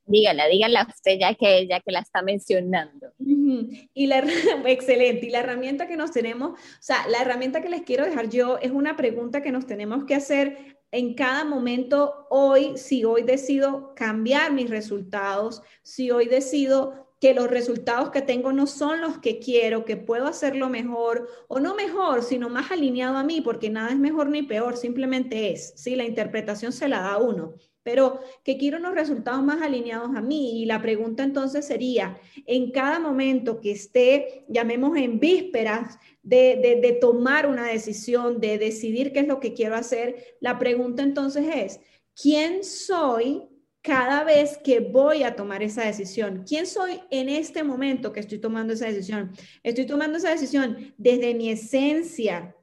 Dígala, 0.04 0.46
dígala 0.48 0.86
usted 0.86 1.18
ya 1.18 1.34
que, 1.34 1.66
ya 1.66 1.80
que 1.80 1.92
la 1.92 2.00
está 2.00 2.20
mencionando. 2.20 3.14
Y 3.18 4.06
la, 4.06 4.18
excelente, 4.66 5.24
y 5.24 5.30
la 5.30 5.38
herramienta 5.38 5.88
que 5.88 5.96
nos 5.96 6.10
tenemos, 6.10 6.50
o 6.50 6.82
sea, 6.82 7.08
la 7.08 7.22
herramienta 7.22 7.62
que 7.62 7.70
les 7.70 7.82
quiero 7.82 8.04
dejar 8.04 8.28
yo 8.28 8.58
es 8.58 8.70
una 8.70 8.96
pregunta 8.96 9.40
que 9.40 9.50
nos 9.50 9.66
tenemos 9.66 10.04
que 10.04 10.14
hacer 10.14 10.76
en 10.94 11.14
cada 11.14 11.44
momento 11.44 12.28
hoy, 12.30 12.78
si 12.78 13.04
hoy 13.04 13.24
decido 13.24 13.94
cambiar 13.96 14.52
mis 14.52 14.70
resultados, 14.70 15.60
si 15.82 16.12
hoy 16.12 16.26
decido 16.26 17.08
que 17.20 17.34
los 17.34 17.48
resultados 17.50 18.10
que 18.10 18.22
tengo 18.22 18.52
no 18.52 18.68
son 18.68 19.00
los 19.00 19.18
que 19.18 19.40
quiero, 19.40 19.84
que 19.84 19.96
puedo 19.96 20.26
hacerlo 20.26 20.68
mejor 20.68 21.28
o 21.48 21.58
no 21.58 21.74
mejor, 21.74 22.22
sino 22.22 22.48
más 22.48 22.70
alineado 22.70 23.16
a 23.16 23.24
mí, 23.24 23.40
porque 23.40 23.70
nada 23.70 23.90
es 23.90 23.98
mejor 23.98 24.28
ni 24.28 24.42
peor, 24.42 24.76
simplemente 24.76 25.52
es, 25.52 25.72
¿sí? 25.74 25.96
La 25.96 26.04
interpretación 26.04 26.72
se 26.72 26.86
la 26.86 27.00
da 27.00 27.16
uno 27.16 27.54
pero 27.84 28.20
que 28.42 28.56
quiero 28.56 28.78
unos 28.78 28.94
resultados 28.94 29.44
más 29.44 29.62
alineados 29.62 30.16
a 30.16 30.20
mí. 30.20 30.62
Y 30.62 30.64
la 30.64 30.82
pregunta 30.82 31.22
entonces 31.22 31.66
sería, 31.66 32.18
en 32.46 32.72
cada 32.72 32.98
momento 32.98 33.60
que 33.60 33.70
esté, 33.70 34.44
llamemos 34.48 34.96
en 34.96 35.20
vísperas 35.20 35.98
de, 36.22 36.80
de, 36.82 36.92
tomar 36.92 37.46
una 37.46 37.66
decisión, 37.66 38.40
de 38.40 38.58
decidir 38.58 39.12
qué 39.12 39.20
es 39.20 39.28
lo 39.28 39.38
que 39.38 39.52
quiero 39.52 39.76
hacer, 39.76 40.36
la 40.40 40.58
pregunta 40.58 41.02
entonces 41.02 41.44
es, 41.54 41.80
¿quién 42.20 42.64
soy 42.64 43.42
cada 43.82 44.24
vez 44.24 44.58
que 44.64 44.80
voy 44.80 45.24
a 45.24 45.36
tomar 45.36 45.62
esa 45.62 45.84
decisión? 45.84 46.44
¿Quién 46.48 46.66
soy 46.66 47.02
en 47.10 47.28
este 47.28 47.62
momento 47.62 48.12
que 48.12 48.20
estoy 48.20 48.38
tomando 48.38 48.72
esa 48.72 48.86
decisión? 48.86 49.32
Estoy 49.62 49.84
tomando 49.84 50.16
esa 50.16 50.30
decisión 50.30 50.94
desde 50.96 51.34
mi 51.34 51.50
esencia, 51.50 52.56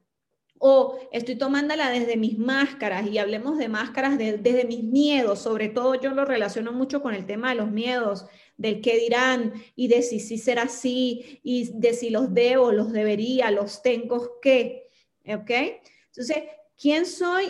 o 0.64 1.00
estoy 1.10 1.34
tomándola 1.34 1.90
desde 1.90 2.16
mis 2.16 2.38
máscaras 2.38 3.08
y 3.08 3.18
hablemos 3.18 3.58
de 3.58 3.68
máscaras 3.68 4.16
desde 4.16 4.64
mis 4.64 4.84
miedos, 4.84 5.40
sobre 5.40 5.68
todo 5.68 5.96
yo 5.96 6.12
lo 6.12 6.24
relaciono 6.24 6.70
mucho 6.70 7.02
con 7.02 7.14
el 7.14 7.26
tema 7.26 7.48
de 7.48 7.56
los 7.56 7.72
miedos, 7.72 8.26
del 8.56 8.80
qué 8.80 8.96
dirán 8.96 9.54
y 9.74 9.88
de 9.88 10.02
si 10.02 10.20
sí 10.20 10.38
será 10.38 10.62
así 10.62 11.40
y 11.42 11.72
de 11.74 11.94
si 11.94 12.10
los 12.10 12.32
debo, 12.32 12.70
los 12.70 12.92
debería, 12.92 13.50
los 13.50 13.82
tengo 13.82 14.38
que, 14.40 14.86
¿ok? 15.26 15.50
Entonces, 16.06 16.44
¿quién 16.80 17.06
soy? 17.06 17.46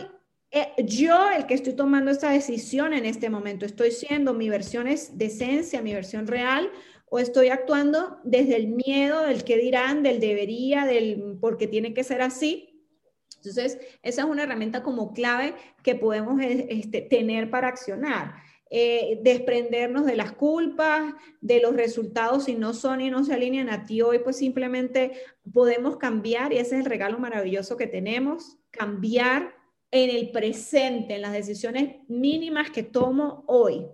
Eh, 0.51 0.69
yo 0.83 1.31
el 1.37 1.45
que 1.45 1.53
estoy 1.53 1.75
tomando 1.75 2.11
esta 2.11 2.31
decisión 2.31 2.95
en 2.95 3.05
este 3.05 3.29
momento, 3.29 3.67
¿estoy 3.67 3.91
siendo 3.91 4.33
mi 4.33 4.49
versión 4.49 4.87
de 4.87 5.27
esencia, 5.27 5.83
mi 5.83 5.93
versión 5.93 6.27
real? 6.27 6.71
¿O 7.11 7.19
estoy 7.19 7.51
actuando 7.51 8.21
desde 8.25 8.57
el 8.57 8.69
miedo, 8.69 9.21
del 9.21 9.45
qué 9.45 9.59
dirán, 9.59 10.03
del 10.03 10.19
debería, 10.19 10.87
del 10.87 11.37
porque 11.43 11.67
tiene 11.67 11.93
que 11.93 12.05
ser 12.05 12.23
así? 12.23 12.71
Entonces, 13.45 13.79
esa 14.03 14.23
es 14.23 14.29
una 14.29 14.45
herramienta 14.45 14.83
como 14.83 15.13
clave 15.13 15.55
que 15.83 15.97
podemos 15.97 16.41
eh, 16.41 16.69
este, 16.71 17.03
tener 17.03 17.51
para 17.51 17.69
accionar. 17.69 18.35
Eh, 18.71 19.19
desprendernos 19.23 20.07
de 20.07 20.17
las 20.17 20.33
culpas, 20.33 21.13
de 21.43 21.61
los 21.61 21.75
resultados 21.75 22.45
si 22.45 22.55
no 22.55 22.73
son 22.73 23.03
y 23.03 23.11
no 23.11 23.23
se 23.23 23.35
alinean 23.35 23.69
a 23.69 23.85
ti 23.85 24.01
hoy, 24.01 24.21
pues 24.21 24.37
simplemente 24.37 25.13
podemos 25.53 25.99
cambiar 25.99 26.55
y 26.55 26.57
ese 26.57 26.77
es 26.77 26.85
el 26.85 26.87
regalo 26.87 27.19
maravilloso 27.19 27.77
que 27.77 27.87
tenemos, 27.87 28.57
cambiar 28.71 29.55
en 29.91 30.09
el 30.09 30.31
presente, 30.31 31.17
en 31.17 31.23
las 31.23 31.33
decisiones 31.33 31.97
mínimas 32.09 32.71
que 32.71 32.83
tomo 32.83 33.45
hoy. 33.47 33.87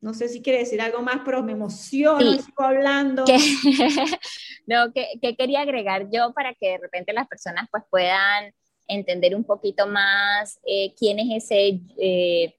No 0.00 0.14
sé 0.14 0.28
si 0.28 0.40
quiere 0.40 0.60
decir 0.60 0.80
algo 0.80 1.02
más, 1.02 1.20
pero 1.24 1.42
me 1.42 1.52
emociono, 1.52 2.20
sí. 2.20 2.40
sigo 2.40 2.62
hablando. 2.62 3.24
no, 4.66 4.92
que, 4.92 5.36
quería 5.36 5.60
agregar 5.60 6.08
yo 6.10 6.32
para 6.32 6.54
que 6.54 6.70
de 6.70 6.78
repente 6.78 7.12
las 7.12 7.26
personas 7.26 7.68
pues 7.70 7.82
puedan 7.90 8.54
entender 8.88 9.34
un 9.34 9.44
poquito 9.44 9.86
más 9.86 10.60
eh, 10.66 10.94
quién 10.98 11.18
es 11.18 11.44
ese, 11.44 11.80
eh, 11.98 12.54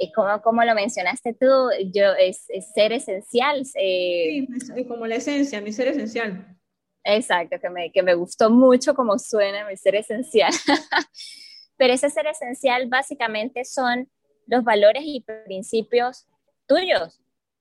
eh 0.00 0.12
como, 0.14 0.62
lo 0.62 0.74
mencionaste 0.74 1.34
tú, 1.34 1.46
yo, 1.92 2.12
es, 2.18 2.46
ser 2.74 2.92
esencial. 2.92 3.62
Eh, 3.74 4.46
sí, 4.74 4.84
como 4.86 5.06
la 5.06 5.16
esencia, 5.16 5.60
mi 5.60 5.72
ser 5.72 5.88
esencial. 5.88 6.56
Exacto, 7.04 7.58
que 7.60 7.70
me, 7.70 7.90
que 7.90 8.02
me 8.02 8.14
gustó 8.14 8.50
mucho 8.50 8.94
como 8.94 9.18
suena 9.18 9.66
mi 9.66 9.76
ser 9.76 9.96
esencial. 9.96 10.52
Pero 11.76 11.94
ese 11.94 12.10
ser 12.10 12.26
esencial 12.26 12.88
básicamente 12.88 13.64
son 13.64 14.08
los 14.46 14.64
valores 14.64 15.02
y 15.04 15.24
principios 15.46 16.26
tuyos, 16.66 17.20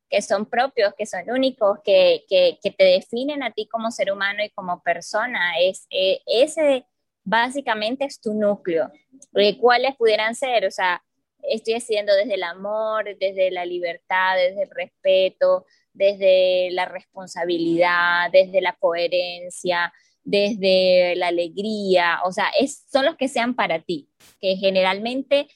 que 0.10 0.22
son 0.22 0.46
propios, 0.46 0.94
que 0.98 1.06
son 1.06 1.30
únicos, 1.30 1.80
que, 1.84 2.26
que, 2.28 2.58
que 2.62 2.72
te 2.72 2.84
definen 2.84 3.44
a 3.44 3.52
ti 3.52 3.68
como 3.68 3.92
ser 3.92 4.12
humano 4.12 4.44
y 4.44 4.50
como 4.50 4.82
persona. 4.82 5.60
Es 5.60 5.86
ese 5.90 6.86
básicamente 7.28 8.06
es 8.06 8.22
tu 8.22 8.34
núcleo. 8.34 8.90
¿Cuáles 9.60 9.96
pudieran 9.98 10.34
ser? 10.34 10.66
O 10.66 10.72
sea, 10.72 11.04
estoy 11.44 11.74
decidiendo 11.74 12.16
desde 12.16 12.36
el 12.36 12.44
amor, 12.44 13.06
desde 13.20 13.52
la 13.52 13.66
libertad, 13.66 14.38
desde 14.38 14.64
el 14.64 14.70
respeto, 14.70 15.66
desde 15.94 16.70
la 16.72 16.86
responsabilidad, 16.86 18.32
desde 18.32 18.62
la 18.62 18.74
coherencia, 18.80 19.94
desde 20.24 21.16
la 21.18 21.28
alegría, 21.28 22.20
o 22.26 22.32
sea, 22.32 22.48
es, 22.60 22.86
son 22.92 23.06
los 23.06 23.16
que 23.16 23.28
sean 23.28 23.56
para 23.56 23.80
ti, 23.80 24.10
que 24.42 24.56
generalmente 24.56 25.48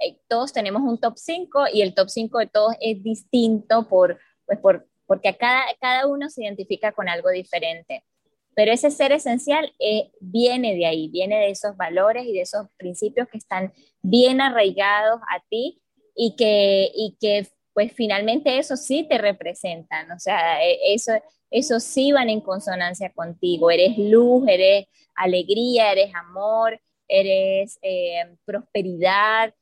eh, 0.00 0.18
todos 0.28 0.52
tenemos 0.52 0.82
un 0.82 0.98
top 0.98 1.14
5 1.16 1.64
y 1.72 1.82
el 1.82 1.94
top 1.94 2.08
5 2.08 2.38
de 2.38 2.46
todos 2.46 2.74
es 2.80 3.02
distinto 3.02 3.88
por, 3.88 4.18
pues 4.46 4.58
por, 4.58 4.88
porque 5.06 5.36
cada, 5.36 5.62
cada 5.80 6.06
uno 6.06 6.28
se 6.28 6.44
identifica 6.44 6.92
con 6.92 7.08
algo 7.08 7.30
diferente. 7.30 8.04
Pero 8.54 8.72
ese 8.72 8.90
ser 8.90 9.12
esencial 9.12 9.72
eh, 9.78 10.10
viene 10.20 10.74
de 10.74 10.86
ahí, 10.86 11.08
viene 11.08 11.38
de 11.38 11.50
esos 11.50 11.76
valores 11.76 12.26
y 12.26 12.32
de 12.32 12.42
esos 12.42 12.68
principios 12.76 13.28
que 13.28 13.38
están 13.38 13.72
bien 14.02 14.40
arraigados 14.40 15.20
a 15.28 15.42
ti 15.48 15.80
y 16.14 16.34
que, 16.36 16.90
y 16.94 17.16
que 17.20 17.46
pues 17.72 17.92
finalmente 17.92 18.58
eso 18.58 18.76
sí 18.76 19.06
te 19.08 19.18
representan, 19.18 20.10
o 20.10 20.18
sea, 20.18 20.64
e, 20.64 20.78
eso, 20.92 21.12
eso 21.50 21.80
sí 21.80 22.12
van 22.12 22.28
en 22.28 22.40
consonancia 22.40 23.12
contigo, 23.12 23.70
eres 23.70 23.96
luz, 23.96 24.44
eres 24.48 24.86
alegría, 25.14 25.92
eres 25.92 26.12
amor, 26.14 26.80
eres 27.08 27.78
eh, 27.82 28.36
prosperidad, 28.44 29.54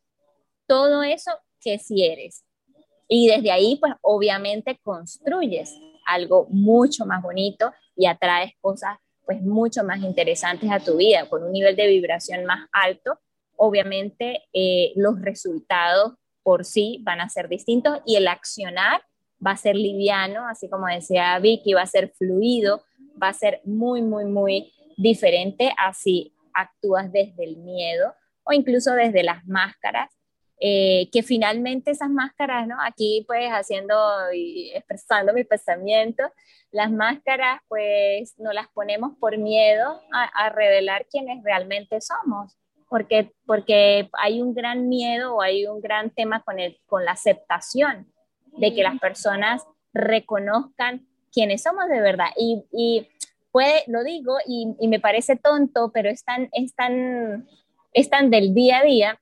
todo 0.67 1.03
eso 1.03 1.31
que 1.61 1.79
sí 1.79 2.05
eres. 2.05 2.45
Y 3.09 3.29
desde 3.29 3.51
ahí, 3.51 3.77
pues 3.81 3.95
obviamente 4.03 4.79
construyes 4.83 5.75
algo 6.09 6.47
mucho 6.51 7.07
más 7.07 7.23
bonito 7.23 7.73
y 7.95 8.07
atraes 8.07 8.53
cosas 8.61 8.99
pues 9.25 9.43
mucho 9.43 9.85
más 9.85 10.01
interesantes 10.01 10.71
a 10.71 10.81
tu 10.81 10.97
vida, 10.97 11.29
con 11.29 11.43
un 11.43 11.53
nivel 11.53 11.77
de 11.77 11.87
vibración 11.87 12.47
más 12.47 12.67
alto, 12.73 13.19
obviamente 13.57 14.45
eh, 14.55 14.93
los 14.97 15.21
resultados 15.21 16.15
por 16.43 16.65
sí 16.65 17.03
van 17.05 17.21
a 17.21 17.29
ser 17.29 17.47
distintos 17.49 18.01
y 18.07 18.17
el 18.17 18.27
accionar 18.27 19.03
va 19.47 19.51
a 19.51 19.57
ser 19.59 19.77
liviano, 19.77 20.49
así 20.49 20.71
como 20.71 20.87
decía 20.87 21.39
Vicky, 21.41 21.75
va 21.75 21.83
a 21.83 21.87
ser 21.87 22.11
fluido, 22.17 22.83
va 23.23 23.29
a 23.29 23.35
ser 23.35 23.61
muy, 23.65 24.01
muy, 24.01 24.25
muy 24.25 24.73
diferente 24.97 25.73
así 25.77 26.35
actúas 26.55 27.13
desde 27.13 27.45
el 27.45 27.59
miedo 27.59 28.15
o 28.45 28.53
incluso 28.53 28.95
desde 28.95 29.23
las 29.23 29.47
máscaras 29.47 30.18
eh, 30.61 31.09
que 31.13 31.23
finalmente 31.23 31.93
esas 31.93 32.11
máscaras, 32.11 32.67
¿no? 32.67 32.77
Aquí 32.83 33.25
pues 33.29 33.49
haciendo 33.51 33.95
y 34.35 34.73
expresando 34.75 35.33
mi 35.33 35.45
pensamiento, 35.45 36.25
las 36.73 36.91
máscaras 36.91 37.61
pues 37.69 38.35
no 38.39 38.53
las 38.53 38.67
ponemos 38.69 39.13
por 39.21 39.39
miedo 39.39 40.01
a, 40.13 40.49
revelar 40.51 41.07
quiénes 41.07 41.45
realmente 41.45 42.01
somos, 42.01 42.59
porque, 42.89 43.31
porque 43.47 44.11
hay 44.15 44.43
un 44.43 44.53
gran 44.53 44.89
miedo 44.89 45.37
o 45.37 45.43
hay 45.43 45.67
un 45.67 45.81
gran 45.81 46.11
tema 46.11 46.43
con, 46.43 46.59
el, 46.59 46.77
con 46.87 47.05
la 47.05 47.13
aceptación 47.13 48.13
de 48.57 48.75
que 48.75 48.83
las 48.83 48.99
personas 48.99 49.65
reconozcan 49.95 51.07
quiénes 51.33 51.63
somos 51.63 51.89
de 51.89 52.01
verdad. 52.01 52.31
Y, 52.37 52.65
y 52.73 53.07
puede, 53.53 53.85
lo 53.87 54.03
digo 54.03 54.39
y, 54.45 54.75
y, 54.81 54.89
me 54.89 54.99
parece 54.99 55.37
tonto, 55.37 55.93
pero 55.95 56.11
es 56.11 56.25
tan, 56.25 56.49
es 56.53 56.75
tan, 56.75 57.47
es 57.93 58.11
tan 58.11 58.31
del 58.31 58.55
día 58.55 58.81
a 58.81 58.83
día 58.83 59.21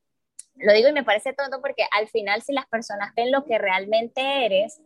lo 0.59 0.73
digo 0.73 0.89
y 0.89 0.93
me 0.93 1.05
parece 1.05 1.33
tonto 1.33 1.61
porque 1.61 1.85
al 1.93 2.09
final 2.09 2.43
si 2.43 2.53
las 2.53 2.67
personas 2.67 3.15
ven 3.15 3.31
lo 3.31 3.45
que 3.45 3.59
realmente 3.59 4.45
eres 4.45 4.81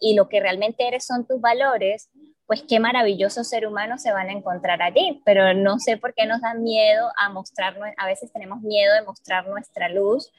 y 0.00 0.14
lo 0.14 0.28
que 0.28 0.40
realmente 0.40 0.86
eres 0.86 1.04
son 1.06 1.26
tus 1.26 1.40
valores, 1.40 2.10
pues 2.46 2.64
qué 2.68 2.80
maravilloso 2.80 3.44
ser 3.44 3.66
humano 3.66 3.98
se 3.98 4.12
van 4.12 4.28
a 4.28 4.32
encontrar 4.32 4.82
allí, 4.82 5.22
pero 5.24 5.54
no 5.54 5.78
sé 5.78 5.96
por 5.96 6.12
qué 6.14 6.26
nos 6.26 6.40
da 6.40 6.54
miedo 6.54 7.08
a 7.16 7.30
mostrar, 7.30 7.76
a 7.96 8.06
veces 8.06 8.32
tenemos 8.32 8.60
miedo 8.62 8.94
de 8.94 9.02
mostrar 9.02 9.46
nuestra 9.46 9.88
luz, 9.88 10.30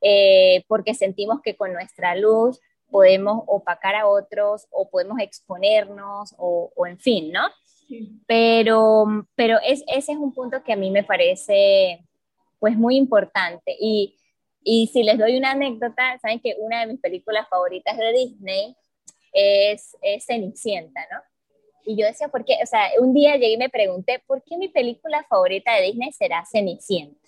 eh, 0.00 0.64
porque 0.68 0.94
sentimos 0.94 1.40
que 1.42 1.56
con 1.56 1.72
nuestra 1.72 2.14
luz 2.14 2.60
podemos 2.88 3.42
opacar 3.46 3.94
a 3.94 4.06
otros 4.06 4.66
o 4.70 4.88
podemos 4.88 5.18
exponernos 5.20 6.34
o, 6.38 6.72
o 6.74 6.86
en 6.86 6.98
fin, 6.98 7.32
¿no? 7.32 7.42
Pero, 8.26 9.04
pero 9.34 9.58
es, 9.64 9.82
ese 9.88 10.12
es 10.12 10.18
un 10.18 10.32
punto 10.32 10.62
que 10.62 10.72
a 10.72 10.76
mí 10.76 10.90
me 10.90 11.02
parece 11.02 12.06
pues 12.60 12.76
muy 12.76 12.96
importante. 12.96 13.76
Y, 13.80 14.16
y 14.62 14.86
si 14.92 15.02
les 15.02 15.18
doy 15.18 15.36
una 15.36 15.52
anécdota, 15.52 16.18
saben 16.20 16.38
que 16.40 16.54
una 16.58 16.80
de 16.80 16.92
mis 16.92 17.00
películas 17.00 17.48
favoritas 17.48 17.96
de 17.96 18.12
Disney 18.12 18.76
es, 19.32 19.96
Cenicienta, 20.24 21.00
¿no? 21.10 21.18
Y 21.84 21.96
yo 21.96 22.06
decía, 22.06 22.28
¿por 22.28 22.44
qué? 22.44 22.58
O 22.62 22.66
sea, 22.66 22.90
un 23.00 23.14
día 23.14 23.34
llegué 23.34 23.52
y 23.52 23.56
me 23.56 23.70
pregunté, 23.70 24.22
¿por 24.26 24.42
qué 24.44 24.56
mi 24.56 24.68
película 24.68 25.24
favorita 25.28 25.74
de 25.74 25.82
Disney 25.82 26.12
será 26.12 26.44
Cenicienta? 26.44 27.18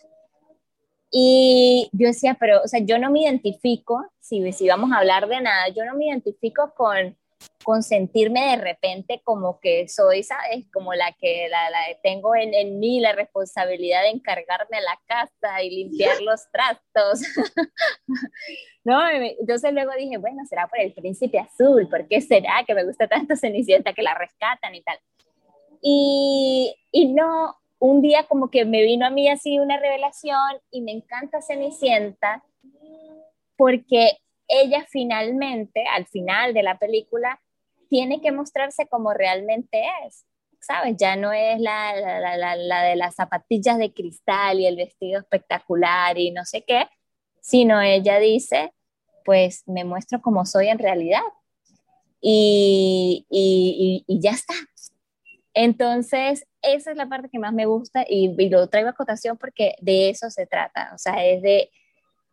Y 1.10 1.90
yo 1.92 2.08
decía, 2.08 2.36
pero, 2.38 2.62
o 2.62 2.68
sea, 2.68 2.80
yo 2.80 2.98
no 2.98 3.10
me 3.10 3.22
identifico, 3.22 4.04
si, 4.20 4.52
si 4.52 4.68
vamos 4.68 4.92
a 4.92 4.98
hablar 4.98 5.26
de 5.28 5.40
nada, 5.40 5.68
yo 5.68 5.84
no 5.84 5.94
me 5.94 6.06
identifico 6.06 6.72
con, 6.74 7.16
con 7.62 7.82
sentirme 7.82 8.50
de 8.50 8.56
repente 8.56 9.20
como 9.24 9.60
que 9.60 9.88
soy, 9.88 10.22
¿sabes? 10.22 10.66
Como 10.72 10.94
la 10.94 11.12
que 11.12 11.48
la, 11.48 11.70
la 11.70 11.78
tengo 12.02 12.34
en, 12.34 12.54
en, 12.54 12.78
mí 12.78 13.00
la 13.00 13.12
responsabilidad 13.12 14.02
de 14.02 14.10
encargarme 14.10 14.78
de 14.78 14.82
la 14.82 15.00
casa 15.06 15.62
y 15.62 15.70
limpiar 15.70 16.20
los 16.22 16.40
trastos. 16.50 17.22
¿No? 18.84 19.00
Entonces 19.08 19.72
luego 19.72 19.92
dije, 19.96 20.18
bueno, 20.18 20.42
será 20.48 20.66
por 20.66 20.80
el 20.80 20.92
príncipe 20.92 21.38
azul, 21.38 21.88
¿por 21.88 22.08
qué 22.08 22.20
será 22.20 22.64
que 22.66 22.74
me 22.74 22.84
gusta 22.84 23.06
tanto 23.06 23.36
Cenicienta 23.36 23.92
que 23.92 24.02
la 24.02 24.14
rescatan 24.14 24.74
y 24.74 24.82
tal? 24.82 24.98
Y, 25.80 26.74
y 26.90 27.12
no, 27.12 27.56
un 27.78 28.02
día 28.02 28.24
como 28.24 28.50
que 28.50 28.64
me 28.64 28.82
vino 28.82 29.06
a 29.06 29.10
mí 29.10 29.28
así 29.28 29.58
una 29.58 29.78
revelación 29.78 30.60
y 30.70 30.80
me 30.82 30.92
encanta 30.92 31.42
Cenicienta 31.42 32.44
porque 33.56 34.18
ella 34.52 34.84
finalmente, 34.88 35.84
al 35.86 36.06
final 36.06 36.54
de 36.54 36.62
la 36.62 36.78
película, 36.78 37.40
tiene 37.88 38.20
que 38.20 38.32
mostrarse 38.32 38.86
como 38.86 39.12
realmente 39.12 39.82
es, 40.06 40.24
¿sabes? 40.60 40.96
Ya 40.98 41.16
no 41.16 41.32
es 41.32 41.60
la, 41.60 41.94
la, 41.96 42.56
la, 42.56 42.82
de 42.82 42.96
las 42.96 43.14
zapatillas 43.14 43.78
de 43.78 43.92
cristal 43.92 44.60
y 44.60 44.66
el 44.66 44.76
vestido 44.76 45.20
espectacular 45.20 46.18
y 46.18 46.30
no 46.30 46.44
sé 46.44 46.64
qué, 46.66 46.86
sino 47.40 47.80
ella 47.80 48.18
dice, 48.18 48.72
pues 49.24 49.62
me 49.66 49.84
muestro 49.84 50.20
como 50.20 50.46
soy 50.46 50.68
en 50.68 50.78
realidad. 50.78 51.22
Y, 52.20 53.26
y, 53.28 54.04
y, 54.06 54.14
y 54.14 54.20
ya 54.20 54.30
está, 54.30 54.54
entonces, 55.54 56.46
esa 56.62 56.90
es 56.92 56.96
la 56.96 57.08
parte 57.08 57.28
que 57.28 57.38
más 57.38 57.52
me 57.52 57.66
gusta 57.66 58.04
y, 58.08 58.34
lo 58.48 58.68
traigo 58.68 58.88
a 58.88 58.94
cotación 58.94 59.36
porque 59.36 59.74
de 59.80 60.10
eso 60.10 60.30
se 60.30 60.46
trata, 60.46 60.92
o 60.94 60.98
sea, 60.98 61.24
es 61.24 61.42
de, 61.42 61.70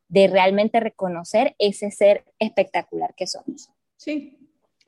de 0.10 0.28
realmente 0.28 0.80
reconocer 0.80 1.56
ese 1.60 1.92
ser 1.92 2.26
espectacular 2.40 3.14
que 3.16 3.28
somos. 3.28 3.70
Sí. 3.96 4.38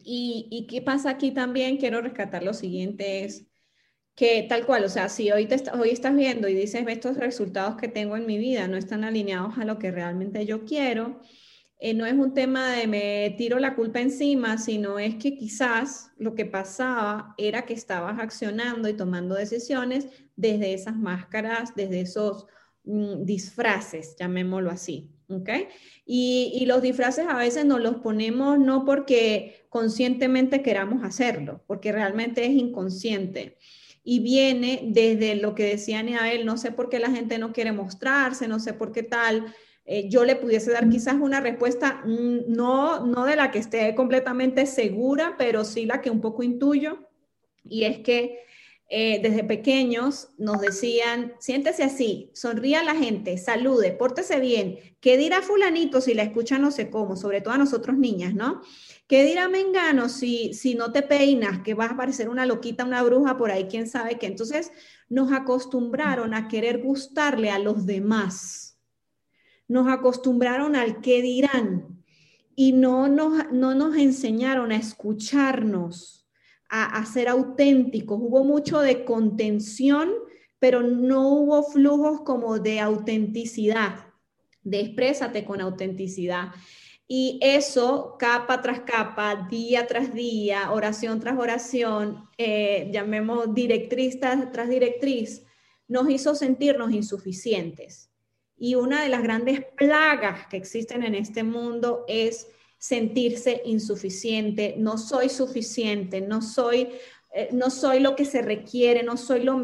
Y, 0.03 0.47
y, 0.49 0.65
qué 0.65 0.81
pasa 0.81 1.11
aquí 1.11 1.31
también, 1.31 1.77
quiero 1.77 2.01
rescatar 2.01 2.41
lo 2.41 2.55
siguiente, 2.55 3.23
es 3.23 3.45
que 4.15 4.43
tal 4.49 4.65
cual, 4.65 4.83
o 4.83 4.89
sea, 4.89 5.09
si 5.09 5.31
hoy, 5.31 5.45
te, 5.45 5.57
hoy 5.79 5.89
estás 5.89 6.15
viendo 6.15 6.47
y 6.47 6.55
dices, 6.55 6.83
estos 6.87 7.17
resultados 7.17 7.77
que 7.77 7.87
tengo 7.87 8.17
en 8.17 8.25
mi 8.25 8.39
vida 8.39 8.67
no 8.67 8.77
están 8.77 9.03
alineados 9.03 9.59
a 9.59 9.65
lo 9.65 9.77
que 9.77 9.91
realmente 9.91 10.45
yo 10.45 10.65
quiero, 10.65 11.21
eh, 11.83 11.95
no 11.95 12.05
es 12.05 12.13
un 12.13 12.35
tema 12.35 12.71
de 12.73 12.85
me 12.85 13.33
tiro 13.37 13.57
la 13.57 13.75
culpa 13.75 13.99
encima, 13.99 14.59
sino 14.59 14.99
es 14.99 15.15
que 15.15 15.35
quizás 15.35 16.11
lo 16.17 16.35
que 16.35 16.45
pasaba 16.45 17.33
era 17.39 17.65
que 17.65 17.73
estabas 17.73 18.19
accionando 18.19 18.87
y 18.87 18.93
tomando 18.93 19.33
decisiones 19.33 20.07
desde 20.35 20.73
esas 20.75 20.95
máscaras, 20.95 21.75
desde 21.75 22.01
esos 22.01 22.45
mm, 22.83 23.23
disfraces, 23.23 24.15
llamémoslo 24.19 24.71
así. 24.71 25.09
¿ok? 25.29 25.50
Y, 26.05 26.51
y, 26.55 26.65
los 26.65 26.81
disfraces 26.81 27.25
a 27.27 27.38
veces 27.38 27.63
nos 27.65 27.79
los 27.79 27.95
ponemos 27.97 28.59
no 28.59 28.83
porque 28.83 29.65
conscientemente 29.69 30.61
queramos 30.61 31.03
hacerlo, 31.03 31.63
porque 31.67 31.91
realmente 31.91 32.45
es 32.45 32.51
inconsciente. 32.51 33.57
Y 34.03 34.19
viene 34.19 34.81
desde 34.88 35.35
lo 35.35 35.56
que 35.56 35.63
decía 35.63 36.03
Niabel, 36.03 36.45
no 36.45 36.58
sé 36.58 36.71
por 36.71 36.89
qué 36.89 36.99
la 36.99 37.12
gente 37.12 37.38
no 37.38 37.53
quiere 37.53 37.71
mostrarse, 37.71 38.47
no 38.47 38.60
sé 38.60 38.73
por 38.73 38.91
qué 38.91 39.03
tal, 39.03 39.53
eh, 39.86 40.10
yo 40.10 40.23
le 40.25 40.36
pudiese 40.36 40.71
dar 40.71 40.89
quizás 40.89 41.15
una 41.15 41.41
respuesta 41.41 42.01
mm, 42.06 42.51
no, 42.51 43.06
no 43.06 43.25
de 43.25 43.36
la 43.36 43.51
que 43.51 43.60
esté 43.60 43.93
completamente 43.95 44.65
segura, 44.65 45.36
pero 45.38 45.65
sí 45.65 45.86
la 45.86 46.01
que 46.01 46.10
un 46.10 46.21
poco 46.21 46.43
intuyo, 46.43 47.10
y 47.63 47.84
es 47.84 47.99
que 47.99 48.39
eh, 48.93 49.19
desde 49.23 49.43
pequeños 49.43 50.30
nos 50.38 50.60
decían, 50.60 51.34
siéntese 51.39 51.84
así, 51.84 52.30
sonríe 52.34 52.75
a 52.75 52.84
la 52.84 52.93
gente, 52.93 53.38
salude, 53.38 53.93
pórtese 53.93 54.39
bien, 54.39 54.77
¿qué 54.99 55.17
dirá 55.17 55.41
fulanito 55.41 56.01
si 56.01 56.13
la 56.13 56.23
escucha 56.23 56.60
no 56.60 56.69
sé 56.69 56.89
cómo? 56.89 57.15
Sobre 57.15 57.39
todo 57.41 57.54
a 57.54 57.58
nosotros 57.58 57.97
niñas, 57.97 58.34
¿no? 58.36 58.62
¿Qué 59.08 59.23
dirá 59.23 59.47
Mengano 59.47 60.10
si, 60.10 60.54
si 60.54 60.75
no 60.75 60.91
te 60.91 61.01
peinas, 61.01 61.62
que 61.63 61.73
vas 61.73 61.91
a 61.91 61.97
parecer 61.97 62.30
una 62.30 62.45
loquita, 62.45 62.86
una 62.86 63.01
bruja 63.01 63.38
por 63.38 63.49
ahí, 63.49 63.67
quién 63.69 63.88
sabe 63.88 64.19
qué? 64.19 64.27
Entonces 64.27 64.71
nos 65.10 65.32
acostumbraron 65.32 66.34
a 66.34 66.47
querer 66.47 66.82
gustarle 66.82 67.49
a 67.49 67.60
los 67.60 67.86
demás 67.86 68.71
nos 69.71 69.88
acostumbraron 69.88 70.75
al 70.75 70.99
qué 70.99 71.21
dirán 71.21 72.04
y 72.58 72.73
no 72.73 73.08
nos, 73.08 73.54
no 73.54 73.73
nos 73.73 73.95
enseñaron 73.95 74.73
a 74.73 74.75
escucharnos, 74.75 76.20
a, 76.73 77.05
ser 77.05 77.27
auténticos. 77.27 78.17
Hubo 78.21 78.45
mucho 78.45 78.79
de 78.79 79.03
contención, 79.03 80.10
pero 80.57 80.81
no 80.81 81.27
hubo 81.27 81.63
flujos 81.63 82.21
como 82.21 82.60
de 82.60 82.79
autenticidad, 82.79 84.07
de 84.63 84.79
exprésate 84.79 85.43
con 85.43 85.60
autenticidad. 85.60 86.51
Y 87.10 87.39
eso, 87.41 88.15
capa 88.17 88.62
tras 88.62 88.81
capa, 88.81 89.47
día 89.51 89.86
tras 89.86 90.13
día, 90.13 90.71
oración 90.71 91.19
tras 91.19 91.38
oración, 91.38 92.29
eh, 92.38 92.89
llamemos 92.93 93.53
directriz 93.53 94.17
tras 94.19 94.69
directriz, 94.69 95.43
nos 95.89 96.10
hizo 96.10 96.36
sentirnos 96.36 96.93
insuficientes. 96.93 98.10
Y 98.55 98.75
una 98.75 99.03
de 99.03 99.10
las 99.10 99.23
grandes 99.23 99.65
plagas 99.75 100.47
que 100.47 100.55
existen 100.55 101.03
en 101.03 101.15
este 101.15 101.43
mundo 101.43 102.05
es 102.07 102.47
sentirse 102.82 103.62
insuficiente, 103.65 104.74
no 104.76 104.98
soy 104.98 105.30
suficiente, 105.30 106.20
no 106.20 106.41
soy, 106.41 106.89
eh, 107.32 107.50
no 107.52 107.70
soy 107.70 108.00
lo 108.00 108.15
que 108.15 108.26
se 108.26 108.41
requiere, 108.41 109.04
no 109.04 109.17
soy 109.17 109.44
lo... 109.44 109.62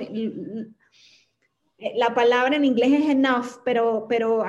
La 1.96 2.14
palabra 2.14 2.56
en 2.56 2.66
inglés 2.66 3.02
es 3.02 3.10
enough, 3.10 3.64
pero, 3.66 4.06
pero 4.08 4.44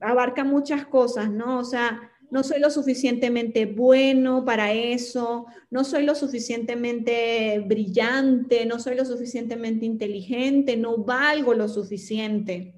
abarca 0.00 0.44
muchas 0.44 0.86
cosas, 0.86 1.32
¿no? 1.32 1.58
O 1.58 1.64
sea, 1.64 2.12
no 2.30 2.44
soy 2.44 2.60
lo 2.60 2.70
suficientemente 2.70 3.66
bueno 3.66 4.44
para 4.44 4.72
eso, 4.72 5.46
no 5.70 5.82
soy 5.82 6.04
lo 6.04 6.14
suficientemente 6.14 7.58
brillante, 7.66 8.66
no 8.66 8.78
soy 8.78 8.94
lo 8.94 9.04
suficientemente 9.04 9.84
inteligente, 9.84 10.76
no 10.76 10.98
valgo 10.98 11.54
lo 11.54 11.68
suficiente. 11.68 12.74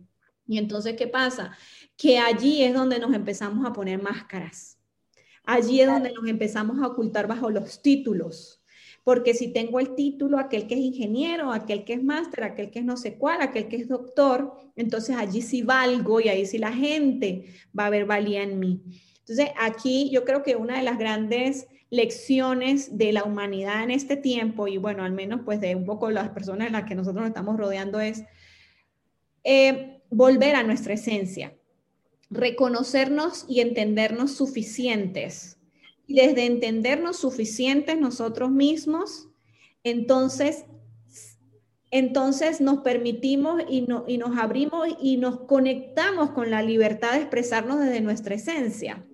Y 0.46 0.56
entonces, 0.56 0.96
¿qué 0.96 1.06
pasa? 1.06 1.54
Que 1.98 2.18
allí 2.18 2.62
es 2.62 2.72
donde 2.72 2.98
nos 2.98 3.12
empezamos 3.12 3.66
a 3.66 3.74
poner 3.74 4.02
máscaras. 4.02 4.78
Allí 5.44 5.80
es 5.80 5.86
donde 5.86 6.12
nos 6.12 6.26
empezamos 6.26 6.80
a 6.80 6.86
ocultar 6.86 7.26
bajo 7.26 7.50
los 7.50 7.82
títulos. 7.82 8.62
Porque 9.04 9.34
si 9.34 9.52
tengo 9.52 9.80
el 9.80 9.94
título, 9.94 10.38
aquel 10.38 10.66
que 10.66 10.74
es 10.74 10.80
ingeniero, 10.80 11.52
aquel 11.52 11.84
que 11.84 11.92
es 11.92 12.02
máster, 12.02 12.44
aquel 12.44 12.70
que 12.70 12.78
es 12.78 12.84
no 12.84 12.96
sé 12.96 13.18
cuál, 13.18 13.42
aquel 13.42 13.68
que 13.68 13.76
es 13.76 13.86
doctor, 13.86 14.54
entonces 14.76 15.14
allí 15.16 15.42
sí 15.42 15.62
valgo 15.62 16.20
y 16.20 16.28
ahí 16.28 16.46
sí 16.46 16.56
la 16.56 16.72
gente 16.72 17.44
va 17.78 17.86
a 17.86 17.90
ver 17.90 18.06
valía 18.06 18.42
en 18.42 18.58
mí. 18.58 18.82
Entonces 19.18 19.50
aquí 19.58 20.10
yo 20.10 20.24
creo 20.24 20.42
que 20.42 20.56
una 20.56 20.78
de 20.78 20.82
las 20.84 20.98
grandes 20.98 21.66
lecciones 21.90 22.96
de 22.96 23.12
la 23.12 23.24
humanidad 23.24 23.82
en 23.84 23.90
este 23.90 24.16
tiempo, 24.16 24.68
y 24.68 24.78
bueno, 24.78 25.04
al 25.04 25.12
menos 25.12 25.42
pues 25.44 25.60
de 25.60 25.74
un 25.76 25.84
poco 25.84 26.10
las 26.10 26.30
personas 26.30 26.66
en 26.68 26.72
las 26.72 26.84
que 26.84 26.94
nosotros 26.94 27.22
nos 27.22 27.28
estamos 27.28 27.58
rodeando 27.58 28.00
es, 28.00 28.24
eh, 29.44 30.00
volver 30.10 30.56
a 30.56 30.62
nuestra 30.62 30.94
esencia, 30.94 31.54
reconocernos 32.34 33.46
y 33.48 33.60
entendernos 33.60 34.32
suficientes. 34.32 35.58
Y 36.06 36.14
desde 36.16 36.44
entendernos 36.44 37.18
suficientes 37.18 37.98
nosotros 37.98 38.50
mismos, 38.50 39.28
entonces, 39.84 40.64
entonces 41.90 42.60
nos 42.60 42.80
permitimos 42.80 43.62
y, 43.68 43.86
y 44.06 44.18
nos 44.18 44.36
abrimos 44.36 44.88
y 45.00 45.16
nos 45.16 45.40
conectamos 45.40 46.30
con 46.30 46.50
la 46.50 46.62
libertad 46.62 47.12
de 47.12 47.20
expresarnos 47.20 47.80
desde 47.80 48.00
nuestra 48.00 48.34
esencia. 48.34 49.06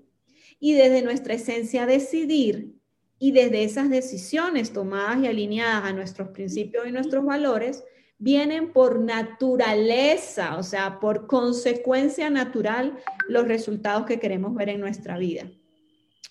Y 0.58 0.74
desde 0.74 1.02
nuestra 1.02 1.34
esencia 1.34 1.86
decidir 1.86 2.74
y 3.18 3.32
desde 3.32 3.64
esas 3.64 3.90
decisiones 3.90 4.72
tomadas 4.72 5.22
y 5.22 5.26
alineadas 5.26 5.84
a 5.84 5.92
nuestros 5.92 6.28
principios 6.30 6.86
y 6.86 6.92
nuestros 6.92 7.24
valores, 7.24 7.84
vienen 8.20 8.72
por 8.72 9.00
naturaleza, 9.00 10.58
o 10.58 10.62
sea, 10.62 11.00
por 11.00 11.26
consecuencia 11.26 12.28
natural, 12.28 12.98
los 13.28 13.48
resultados 13.48 14.04
que 14.04 14.20
queremos 14.20 14.54
ver 14.54 14.68
en 14.68 14.80
nuestra 14.80 15.18
vida. 15.18 15.50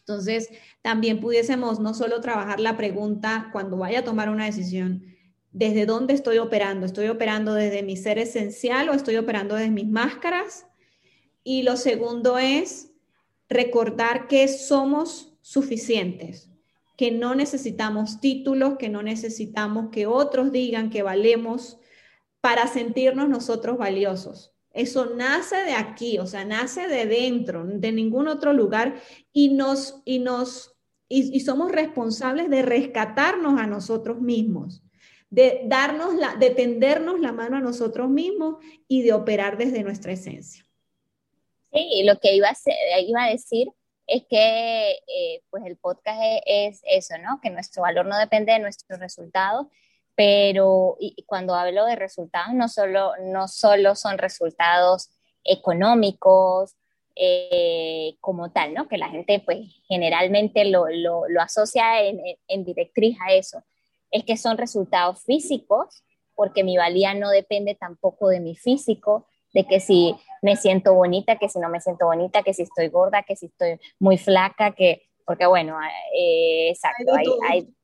Entonces, 0.01 0.49
también 0.83 1.19
pudiésemos 1.19 1.79
no 1.79 1.95
solo 1.95 2.21
trabajar 2.21 2.59
la 2.59 2.77
pregunta 2.77 3.49
cuando 3.51 3.77
vaya 3.77 3.99
a 3.99 4.03
tomar 4.03 4.29
una 4.29 4.45
decisión, 4.45 5.03
¿desde 5.51 5.87
dónde 5.87 6.13
estoy 6.13 6.37
operando? 6.37 6.85
¿Estoy 6.85 7.07
operando 7.07 7.55
desde 7.55 7.81
mi 7.81 7.97
ser 7.97 8.19
esencial 8.19 8.89
o 8.89 8.93
estoy 8.93 9.17
operando 9.17 9.55
desde 9.55 9.71
mis 9.71 9.87
máscaras? 9.87 10.67
Y 11.43 11.63
lo 11.63 11.75
segundo 11.75 12.37
es 12.37 12.91
recordar 13.49 14.27
que 14.27 14.47
somos 14.47 15.33
suficientes, 15.41 16.51
que 16.99 17.11
no 17.11 17.33
necesitamos 17.33 18.19
títulos, 18.19 18.77
que 18.77 18.89
no 18.89 19.01
necesitamos 19.01 19.87
que 19.89 20.05
otros 20.05 20.51
digan 20.51 20.89
que 20.89 21.01
valemos 21.01 21.77
para 22.41 22.67
sentirnos 22.67 23.29
nosotros 23.29 23.77
valiosos. 23.77 24.53
Eso 24.73 25.05
nace 25.15 25.55
de 25.63 25.75
aquí, 25.75 26.19
o 26.19 26.27
sea, 26.27 26.43
nace 26.43 26.89
de 26.89 27.05
dentro, 27.05 27.63
de 27.65 27.93
ningún 27.93 28.27
otro 28.27 28.51
lugar 28.51 29.01
y 29.31 29.53
nos 29.53 30.01
y 30.03 30.19
nos 30.19 30.75
y, 31.07 31.39
somos 31.39 31.71
responsables 31.71 32.49
de 32.49 32.63
rescatarnos 32.63 33.57
a 33.61 33.65
nosotros 33.65 34.19
mismos, 34.19 34.83
de 35.29 35.61
darnos 35.67 36.15
la 36.15 36.35
de 36.35 36.49
tendernos 36.49 37.21
la 37.21 37.31
mano 37.31 37.55
a 37.55 37.61
nosotros 37.61 38.09
mismos 38.09 38.57
y 38.89 39.03
de 39.03 39.13
operar 39.13 39.57
desde 39.57 39.83
nuestra 39.83 40.11
esencia. 40.11 40.65
Sí, 41.71 42.03
lo 42.03 42.19
que 42.19 42.35
iba 42.35 42.49
a, 42.49 42.99
iba 42.99 43.23
a 43.23 43.29
decir 43.29 43.69
es 44.09 44.23
que 44.27 44.91
eh, 45.07 45.43
pues 45.51 45.63
el 45.65 45.77
podcast 45.77 46.19
es, 46.45 46.81
eso, 46.83 47.15
¿no? 47.19 47.39
Que 47.41 47.51
nuestro 47.51 47.83
valor 47.83 48.07
no 48.07 48.17
depende 48.17 48.53
de 48.53 48.59
nuestros 48.59 48.99
resultados, 48.99 49.67
pero 50.15 50.97
cuando 51.27 51.53
hablo 51.53 51.85
de 51.85 51.95
resultados 51.95 52.53
no 52.53 52.67
solo, 52.67 53.13
no 53.21 53.47
solo 53.47 53.95
son 53.95 54.17
resultados 54.17 55.09
económicos 55.43 56.75
eh, 57.15 58.15
como 58.19 58.51
tal, 58.51 58.73
¿no? 58.73 58.87
Que 58.87 58.97
la 58.97 59.09
gente 59.09 59.41
pues 59.45 59.59
generalmente 59.87 60.65
lo, 60.65 60.87
lo, 60.89 61.27
lo 61.29 61.41
asocia 61.41 62.01
en, 62.01 62.19
en 62.47 62.65
directriz 62.65 63.15
a 63.21 63.33
eso, 63.33 63.63
es 64.11 64.23
que 64.23 64.37
son 64.37 64.57
resultados 64.57 65.23
físicos, 65.23 66.03
porque 66.33 66.63
mi 66.63 66.77
valía 66.77 67.13
no 67.13 67.29
depende 67.29 67.75
tampoco 67.75 68.29
de 68.29 68.39
mi 68.39 68.55
físico, 68.55 69.27
de 69.53 69.65
que 69.65 69.79
si 69.79 70.15
me 70.41 70.55
siento 70.55 70.93
bonita, 70.93 71.37
que 71.37 71.49
si 71.49 71.59
no 71.59 71.69
me 71.69 71.81
siento 71.81 72.05
bonita, 72.05 72.43
que 72.43 72.53
si 72.53 72.63
estoy 72.63 72.87
gorda, 72.87 73.23
que 73.23 73.35
si 73.35 73.47
estoy 73.47 73.79
muy 73.99 74.17
flaca, 74.17 74.71
que, 74.71 75.09
porque 75.25 75.45
bueno, 75.45 75.77
eh, 76.15 76.69
exacto, 76.69 77.13
hay, 77.15 77.25
hay, 77.49 77.75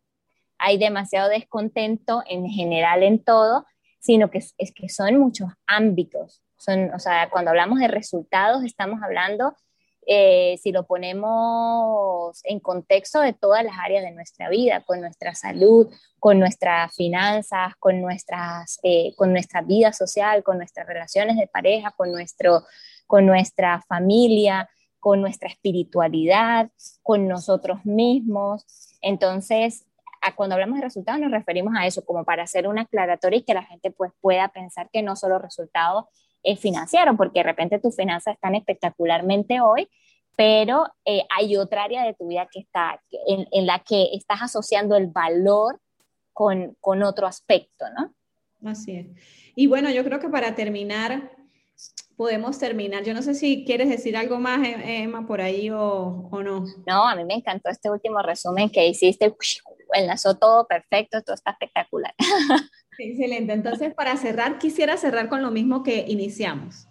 hay, 0.57 0.77
demasiado 0.77 1.29
descontento 1.29 2.23
en 2.27 2.47
general 2.47 3.03
en 3.03 3.23
todo, 3.23 3.65
sino 3.99 4.29
que 4.29 4.37
es, 4.37 4.73
que 4.73 4.89
son 4.89 5.17
muchos 5.17 5.49
ámbitos. 5.67 6.41
Son, 6.57 6.93
o 6.93 6.99
sea, 6.99 7.29
cuando 7.29 7.51
hablamos 7.51 7.79
de 7.79 7.87
resultados, 7.87 8.63
estamos 8.63 9.01
hablando 9.03 9.55
eh, 10.07 10.57
si 10.61 10.71
lo 10.71 10.85
ponemos 10.85 12.39
en 12.43 12.59
contexto 12.59 13.21
de 13.21 13.33
todas 13.33 13.63
las 13.63 13.75
áreas 13.79 14.03
de 14.03 14.11
nuestra 14.11 14.49
vida, 14.49 14.83
con 14.85 15.01
nuestra 15.01 15.33
salud, 15.33 15.91
con 16.19 16.39
nuestras 16.39 16.93
finanzas, 16.95 17.73
con, 17.79 18.01
nuestras, 18.01 18.79
eh, 18.83 19.13
con 19.15 19.31
nuestra 19.31 19.61
vida 19.61 19.93
social, 19.93 20.43
con 20.43 20.57
nuestras 20.57 20.87
relaciones 20.87 21.37
de 21.37 21.47
pareja, 21.47 21.91
con, 21.91 22.11
nuestro, 22.11 22.63
con 23.07 23.25
nuestra 23.25 23.81
familia, 23.87 24.69
con 24.99 25.21
nuestra 25.21 25.49
espiritualidad, 25.49 26.69
con 27.01 27.27
nosotros 27.27 27.85
mismos. 27.85 28.65
Entonces, 29.01 29.85
cuando 30.35 30.55
hablamos 30.55 30.79
de 30.79 30.85
resultados 30.85 31.21
nos 31.21 31.31
referimos 31.31 31.73
a 31.77 31.85
eso, 31.85 32.03
como 32.05 32.23
para 32.23 32.43
hacer 32.43 32.67
una 32.67 32.81
aclaratoria 32.81 33.39
y 33.39 33.43
que 33.43 33.53
la 33.53 33.63
gente 33.63 33.91
pues, 33.91 34.11
pueda 34.21 34.47
pensar 34.49 34.89
que 34.91 35.03
no 35.03 35.15
solo 35.15 35.37
resultados 35.37 36.05
financiero, 36.59 37.15
porque 37.17 37.39
de 37.39 37.43
repente 37.43 37.79
tus 37.79 37.95
finanzas 37.95 38.35
están 38.35 38.55
espectacularmente 38.55 39.61
hoy, 39.61 39.89
pero 40.37 40.85
eh, 41.05 41.23
hay 41.35 41.55
otra 41.57 41.83
área 41.83 42.03
de 42.03 42.13
tu 42.13 42.27
vida 42.27 42.47
que 42.51 42.59
está, 42.59 43.01
en, 43.27 43.65
la 43.65 43.79
que 43.79 44.09
estás 44.13 44.41
asociando 44.41 44.95
el 44.95 45.07
valor 45.07 45.79
con, 46.33 46.75
con, 46.81 47.03
otro 47.03 47.25
aspecto, 47.25 47.85
¿no? 47.97 48.13
Así 48.69 48.97
es. 48.97 49.07
Y 49.55 49.67
bueno, 49.67 49.89
yo 49.89 50.03
creo 50.03 50.19
que 50.19 50.29
para 50.29 50.53
terminar, 50.55 51.31
podemos 52.17 52.57
terminar. 52.59 53.03
Yo 53.03 53.13
no 53.13 53.21
sé 53.21 53.33
si 53.33 53.65
quieres 53.65 53.89
decir 53.89 54.17
algo 54.17 54.39
más, 54.39 54.65
e-, 54.65 55.03
Emma, 55.03 55.25
por 55.25 55.41
ahí 55.41 55.69
o, 55.69 56.29
o 56.31 56.43
no. 56.43 56.65
No, 56.85 57.07
a 57.07 57.15
mí 57.15 57.23
me 57.23 57.35
encantó 57.35 57.69
este 57.69 57.89
último 57.89 58.19
resumen 58.21 58.69
que 58.69 58.87
hiciste, 58.87 59.33
enlazó 59.93 60.35
todo 60.37 60.67
perfecto, 60.67 61.21
todo 61.21 61.35
está 61.35 61.51
espectacular. 61.51 62.13
Excelente. 62.97 63.53
Entonces, 63.53 63.93
para 63.93 64.17
cerrar, 64.17 64.57
quisiera 64.57 64.97
cerrar 64.97 65.29
con 65.29 65.41
lo 65.41 65.51
mismo 65.51 65.83
que 65.83 66.05
iniciamos. 66.07 66.87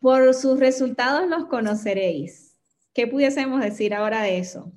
Por 0.00 0.34
sus 0.34 0.58
resultados 0.58 1.28
los 1.28 1.46
conoceréis. 1.46 2.56
¿Qué 2.94 3.06
pudiésemos 3.06 3.60
decir 3.60 3.94
ahora 3.94 4.22
de 4.22 4.38
eso? 4.38 4.72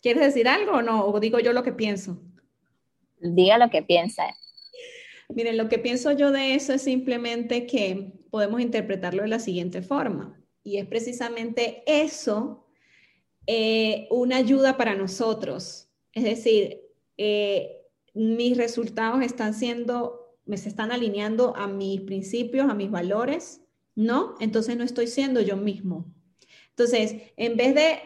¿Quieres 0.00 0.22
decir 0.24 0.48
algo 0.48 0.72
o 0.72 0.82
no? 0.82 1.06
¿O 1.06 1.20
digo 1.20 1.38
yo 1.38 1.52
lo 1.52 1.62
que 1.62 1.72
pienso? 1.72 2.20
Diga 3.20 3.58
lo 3.58 3.70
que 3.70 3.82
piensa. 3.82 4.24
Miren, 5.28 5.56
lo 5.56 5.68
que 5.68 5.78
pienso 5.78 6.10
yo 6.12 6.32
de 6.32 6.54
eso 6.54 6.72
es 6.72 6.82
simplemente 6.82 7.66
que 7.66 8.12
podemos 8.30 8.60
interpretarlo 8.60 9.22
de 9.22 9.28
la 9.28 9.38
siguiente 9.38 9.80
forma. 9.80 10.42
Y 10.64 10.78
es 10.78 10.86
precisamente 10.86 11.82
eso 11.86 12.66
eh, 13.46 14.08
una 14.10 14.36
ayuda 14.36 14.76
para 14.76 14.94
nosotros. 14.94 15.88
Es 16.12 16.24
decir, 16.24 16.80
eh, 17.16 17.81
mis 18.14 18.56
resultados 18.56 19.22
están 19.22 19.54
siendo, 19.54 20.36
me 20.44 20.56
se 20.56 20.68
están 20.68 20.92
alineando 20.92 21.56
a 21.56 21.66
mis 21.66 22.00
principios, 22.02 22.70
a 22.70 22.74
mis 22.74 22.90
valores, 22.90 23.62
¿no? 23.94 24.34
Entonces 24.40 24.76
no 24.76 24.84
estoy 24.84 25.06
siendo 25.06 25.40
yo 25.40 25.56
mismo. 25.56 26.06
Entonces, 26.70 27.16
en 27.36 27.56
vez 27.56 27.74
de 27.74 28.00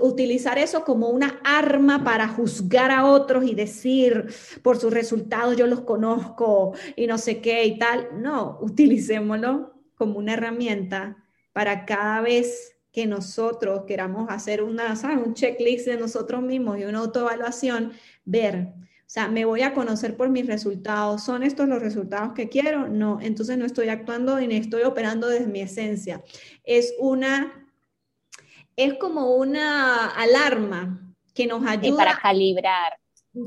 utilizar 0.00 0.58
eso 0.58 0.84
como 0.84 1.08
una 1.08 1.40
arma 1.42 2.04
para 2.04 2.28
juzgar 2.28 2.90
a 2.90 3.06
otros 3.06 3.44
y 3.44 3.54
decir 3.54 4.26
por 4.62 4.78
sus 4.78 4.92
resultados 4.92 5.56
yo 5.56 5.66
los 5.66 5.80
conozco 5.80 6.74
y 6.96 7.06
no 7.06 7.16
sé 7.16 7.40
qué 7.40 7.64
y 7.64 7.78
tal, 7.78 8.08
no, 8.20 8.58
utilicémoslo 8.60 9.72
como 9.94 10.18
una 10.18 10.34
herramienta 10.34 11.16
para 11.54 11.86
cada 11.86 12.20
vez 12.20 12.76
que 12.92 13.06
nosotros 13.06 13.84
queramos 13.86 14.28
hacer 14.28 14.62
una, 14.62 14.94
un 15.24 15.32
checklist 15.32 15.86
de 15.86 15.96
nosotros 15.96 16.42
mismos 16.42 16.78
y 16.78 16.84
una 16.84 16.98
autoevaluación, 16.98 17.92
ver 18.26 18.74
sea, 19.12 19.28
me 19.28 19.44
voy 19.44 19.60
a 19.60 19.74
conocer 19.74 20.16
por 20.16 20.30
mis 20.30 20.46
resultados. 20.46 21.22
¿Son 21.22 21.42
estos 21.42 21.68
los 21.68 21.82
resultados 21.82 22.32
que 22.32 22.48
quiero? 22.48 22.88
No, 22.88 23.20
entonces 23.20 23.58
no 23.58 23.66
estoy 23.66 23.90
actuando 23.90 24.40
y 24.40 24.50
estoy 24.56 24.84
operando 24.84 25.28
desde 25.28 25.48
mi 25.48 25.60
esencia. 25.60 26.24
Es 26.64 26.94
una, 26.98 27.68
es 28.74 28.94
como 28.94 29.36
una 29.36 30.06
alarma 30.06 31.14
que 31.34 31.46
nos 31.46 31.62
ayuda. 31.66 31.98
para 31.98 32.16
calibrar. 32.16 32.94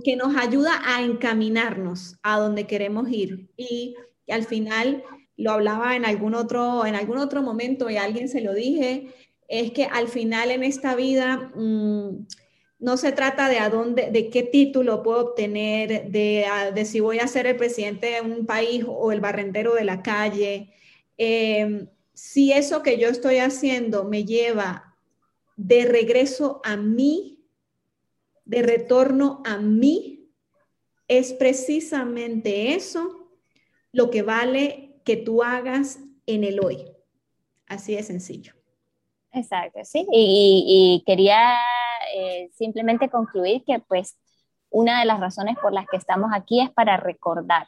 Que 0.04 0.15
nos 0.15 0.38
ayuda 0.38 0.84
a 0.86 1.01
encaminarnos 1.01 2.19
a 2.21 2.38
donde 2.38 2.67
queremos 2.67 3.10
ir. 3.10 3.49
Y, 3.58 3.95
al 4.28 4.43
final, 4.43 5.04
lo 5.36 5.49
hablaba 5.49 5.95
en 5.95 6.06
algún 6.06 6.36
otro, 6.36 6.86
en 6.86 6.93
algún 6.93 7.17
otro 7.17 7.41
momento 7.41 7.89
y 7.89 7.97
a 7.97 8.04
alguien 8.04 8.30
se 8.30 8.41
lo 8.41 8.54
dije, 8.54 9.15
es 9.47 9.71
que 9.71 9.86
al 9.86 10.10
final 10.10 10.51
en 10.51 10.63
esta 10.63 10.95
vida... 10.95 11.51
Mm, 11.56 12.28
no 12.86 12.98
se 12.98 13.12
trata 13.12 13.50
de 13.50 13.58
a 13.58 13.71
dónde, 13.71 14.12
de 14.12 14.30
qué 14.30 14.43
título 14.43 15.02
puedo 15.02 15.30
obtener, 15.30 16.12
de, 16.12 16.86
si 16.86 17.00
voy 17.00 17.17
a 17.17 17.26
ser 17.26 17.48
el 17.48 17.56
presidente 17.56 18.12
de 18.12 18.21
un 18.21 18.45
país 18.45 18.86
o 18.88 19.12
el 19.12 19.21
barrendero 19.21 19.74
de 19.74 19.86
la 19.86 20.04
calle. 20.04 20.71
Em, 21.17 21.88
si 22.13 22.52
eso 22.52 22.84
que 22.84 23.00
yo 23.00 23.08
estoy 23.08 23.38
haciendo 23.39 24.04
me 24.04 24.24
lleva 24.24 24.95
de 25.58 25.86
regreso 25.86 26.62
a 26.63 26.78
mí, 26.78 27.43
de 28.45 28.62
retorno 28.62 29.41
a 29.45 29.58
mí, 29.58 30.30
es 31.08 31.34
precisamente 31.34 32.76
eso 32.76 33.32
lo 33.93 34.12
que 34.12 34.21
vale 34.21 35.02
que 35.04 35.17
tú 35.17 35.41
hagas 35.41 36.02
en 36.28 36.43
el 36.43 36.60
hoy. 36.60 36.86
Así 37.65 37.95
de 37.95 38.04
sencillo. 38.04 38.54
Exacto, 39.32 39.80
sí. 39.84 40.06
Y, 40.13 41.04
quería 41.06 41.56
eh, 42.15 42.49
simplemente 42.54 43.10
concluir 43.10 43.63
que 43.65 43.80
pues 43.80 44.17
una 44.69 44.99
de 44.99 45.06
las 45.06 45.19
razones 45.19 45.58
por 45.62 45.73
las 45.73 45.86
que 45.88 45.97
estamos 45.97 46.32
aquí 46.34 46.62
es 46.62 46.71
para 46.71 46.97
recordar. 46.97 47.67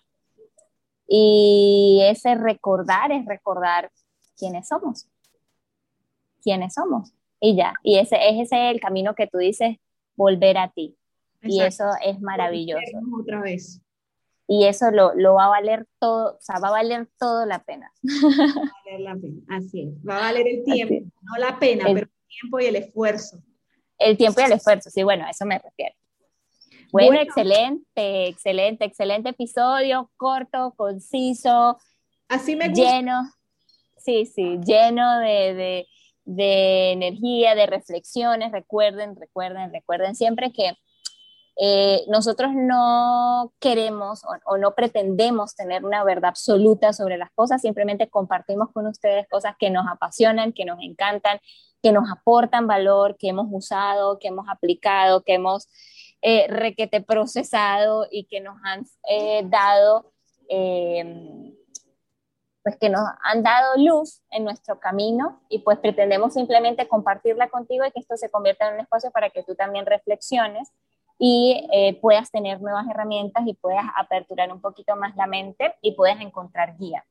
Y 1.08 2.02
ese 2.04 2.36
recordar 2.36 3.12
es 3.12 3.26
recordar 3.26 3.92
quiénes 4.38 4.68
somos. 4.68 5.08
Quiénes 6.42 6.74
somos. 6.74 7.14
Y 7.40 7.56
ya. 7.56 7.74
Y 7.84 7.98
ese 7.98 8.18
es 8.30 8.40
ese 8.40 8.70
el 8.70 8.80
camino 8.80 9.16
que 9.16 9.28
tú 9.28 9.38
dices, 9.38 9.78
volver 10.16 10.58
a 10.58 10.70
ti. 10.70 10.98
Y 11.42 11.62
eso 11.62 11.86
es 12.04 12.20
maravilloso. 12.20 13.00
Otra 13.22 13.42
vez 13.42 13.82
y 14.48 14.66
eso 14.66 14.92
lo, 14.92 15.14
lo, 15.14 15.34
va 15.36 15.46
a 15.46 15.50
valer 15.50 15.86
todo, 16.00 16.36
o 16.36 16.42
sea, 16.42 16.60
va 16.60 16.70
a 16.70 16.72
valer 16.72 17.08
todo 17.20 17.46
la 17.46 17.60
pena. 17.64 17.92
Va 18.04 18.64
a 18.64 18.84
valer 18.86 19.00
la 19.02 19.16
pena, 19.16 19.42
así 19.50 19.82
es, 19.82 20.08
va 20.08 20.18
a 20.18 20.22
valer 20.22 20.48
el 20.48 20.64
tiempo, 20.64 21.12
no 21.22 21.38
la 21.38 21.60
pena, 21.60 21.84
pero 21.86 22.08
el 22.08 22.28
tiempo 22.28 22.60
y 22.62 22.66
el 22.66 22.76
esfuerzo. 22.78 23.44
El 23.98 24.18
tiempo 24.18 24.42
y 24.42 24.44
el 24.46 24.52
esfuerzo, 24.54 24.90
sí, 24.90 25.04
bueno, 25.04 25.26
a 25.26 25.32
eso 25.32 25.46
me 25.46 25.60
refiero. 25.60 25.96
Bueno, 26.92 27.20
excelente, 27.20 28.28
excelente, 28.28 28.86
excelente 28.86 29.30
episodio, 29.30 30.10
corto, 30.16 30.74
conciso. 30.78 31.78
Así 32.30 32.56
me 32.56 32.70
gusta. 32.70 32.84
Lleno, 32.84 33.32
sí, 33.98 34.26
sí, 34.26 34.60
lleno 34.66 35.20
de, 35.20 35.54
de, 35.54 35.88
de 36.24 36.92
energía, 36.92 37.56
de 37.56 37.66
reflexiones. 37.66 38.52
Recuerden, 38.52 39.16
recuerden, 39.16 39.72
recuerden 39.74 40.16
siempre 40.16 40.54
que 40.54 40.78
eh, 41.60 42.04
nosotros 42.08 42.52
no 42.54 43.52
queremos 43.60 44.22
o, 44.46 44.58
no 44.58 44.76
pretendemos 44.76 45.56
tener 45.56 45.84
una 45.84 46.04
verdad 46.04 46.30
absoluta 46.30 46.94
sobre 46.94 47.18
las 47.18 47.32
cosas, 47.32 47.62
simplemente 47.62 48.10
compartimos 48.10 48.72
con 48.72 48.86
ustedes 48.86 49.28
cosas 49.28 49.56
que 49.58 49.72
nos 49.72 49.88
apasionan, 49.88 50.54
que 50.54 50.66
nos 50.66 50.78
encantan, 50.82 51.40
que 51.82 51.92
nos 51.92 52.10
aportan 52.12 52.68
valor, 52.68 53.18
que 53.18 53.30
hemos 53.30 53.48
usado, 53.50 54.20
que 54.20 54.30
hemos 54.30 54.48
aplicado, 54.50 55.24
que 55.24 55.36
hemos 55.36 55.68
eh, 56.22 56.48
requete 56.50 57.02
procesado 57.02 58.08
y 58.10 58.26
que 58.26 58.42
nos 58.42 58.58
han 58.64 58.86
eh, 59.08 59.44
dado, 59.46 60.12
eh, 60.50 61.54
pues 62.64 62.76
que 62.78 62.90
nos 62.90 63.02
han 63.24 63.44
dado 63.44 63.78
luz 63.78 64.24
en 64.32 64.44
nuestro 64.44 64.80
camino 64.80 65.40
y 65.48 65.60
pues 65.60 65.78
pretendemos 65.78 66.34
simplemente 66.34 66.88
compartirla 66.88 67.50
contigo 67.50 67.86
y 67.86 67.92
que 67.92 68.00
esto 68.00 68.18
se 68.18 68.30
convierta 68.30 68.68
en 68.68 68.76
un 68.76 68.80
espacio 68.82 69.12
para 69.12 69.30
que 69.30 69.44
tú 69.44 69.56
también 69.56 69.86
reflexiones 69.86 70.70
y 71.20 71.68
puedas 72.02 72.30
tener 72.30 72.62
nuevas 72.62 72.86
herramientas 72.88 73.44
y 73.48 73.54
puedas 73.56 73.86
aperturar 73.96 74.52
un 74.52 74.62
poquito 74.62 74.96
más 74.96 75.16
la 75.16 75.26
mente 75.26 75.74
y 75.82 75.94
puedas 75.94 76.20
encontrar 76.22 76.78
guía. 76.78 77.06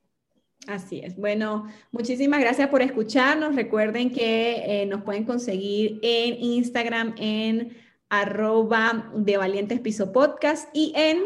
Así 0.66 1.00
es. 1.00 1.16
Bueno, 1.16 1.66
muchísimas 1.92 2.40
gracias 2.40 2.68
por 2.68 2.82
escucharnos. 2.82 3.54
Recuerden 3.54 4.12
que 4.12 4.84
nos 4.88 5.02
pueden 5.02 5.24
conseguir 5.24 6.00
en 6.02 6.42
Instagram 6.42 7.14
en 7.18 7.76
arroba 8.08 9.10
de 9.14 9.36
Valientes 9.36 9.80
Piso 9.80 10.12
Podcast 10.12 10.68
y 10.72 10.92
en... 10.96 11.22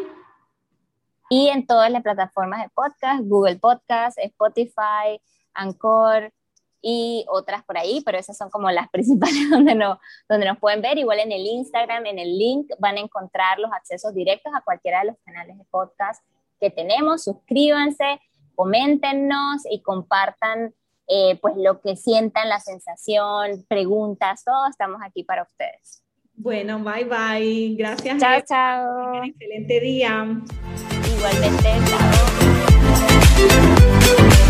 Y 1.33 1.49
en 1.49 1.67
todas 1.67 1.91
las 1.93 2.03
plataformas 2.03 2.63
de 2.63 2.71
podcast, 2.71 3.23
Google 3.23 3.57
Podcast, 3.57 4.19
Spotify, 4.19 5.21
Anchor 5.55 6.33
y 6.83 7.25
otras 7.29 7.63
por 7.65 7.79
ahí, 7.79 8.03
pero 8.05 8.19
esas 8.19 8.37
son 8.37 8.51
como 8.51 8.71
las 8.71 8.89
principales 8.93 9.49
donde, 9.49 9.75
no, 9.75 10.01
donde 10.29 10.47
nos 10.47 10.59
pueden 10.59 10.83
ver. 10.83 10.99
Igual 10.99 11.21
en 11.21 11.33
el 11.33 11.47
Instagram, 11.47 12.07
en 12.07 12.19
el 12.19 12.37
link, 12.37 12.71
van 12.79 12.97
a 12.97 13.01
encontrar 13.01 13.59
los 13.59 13.73
accesos 13.73 14.13
directos 14.13 14.53
a 14.55 14.63
cualquiera 14.63 15.01
de 15.01 15.07
los 15.07 15.17
canales 15.25 15.57
de 15.57 15.65
podcast 15.71 16.25
que 16.59 16.71
tenemos. 16.71 17.25
Suscríbanse, 17.25 18.21
coméntenos 18.55 19.63
y 19.71 19.83
compartan 19.83 20.75
eh, 21.09 21.39
pues 21.41 21.57
lo 21.57 21.81
que 21.81 21.97
sientan, 21.97 22.49
la 22.49 22.61
sensación, 22.61 23.65
preguntas, 23.69 24.45
todo 24.45 24.69
estamos 24.69 25.01
aquí 25.05 25.25
para 25.25 25.43
ustedes. 25.43 26.05
Bueno, 26.35 26.79
bye 26.79 27.05
bye. 27.05 27.75
Gracias. 27.77 28.19
Chao, 28.19 28.41
chao. 28.49 29.25
Excelente 29.25 29.81
día. 29.81 30.27
Igualmente, 31.17 31.69
chao. 34.37 34.47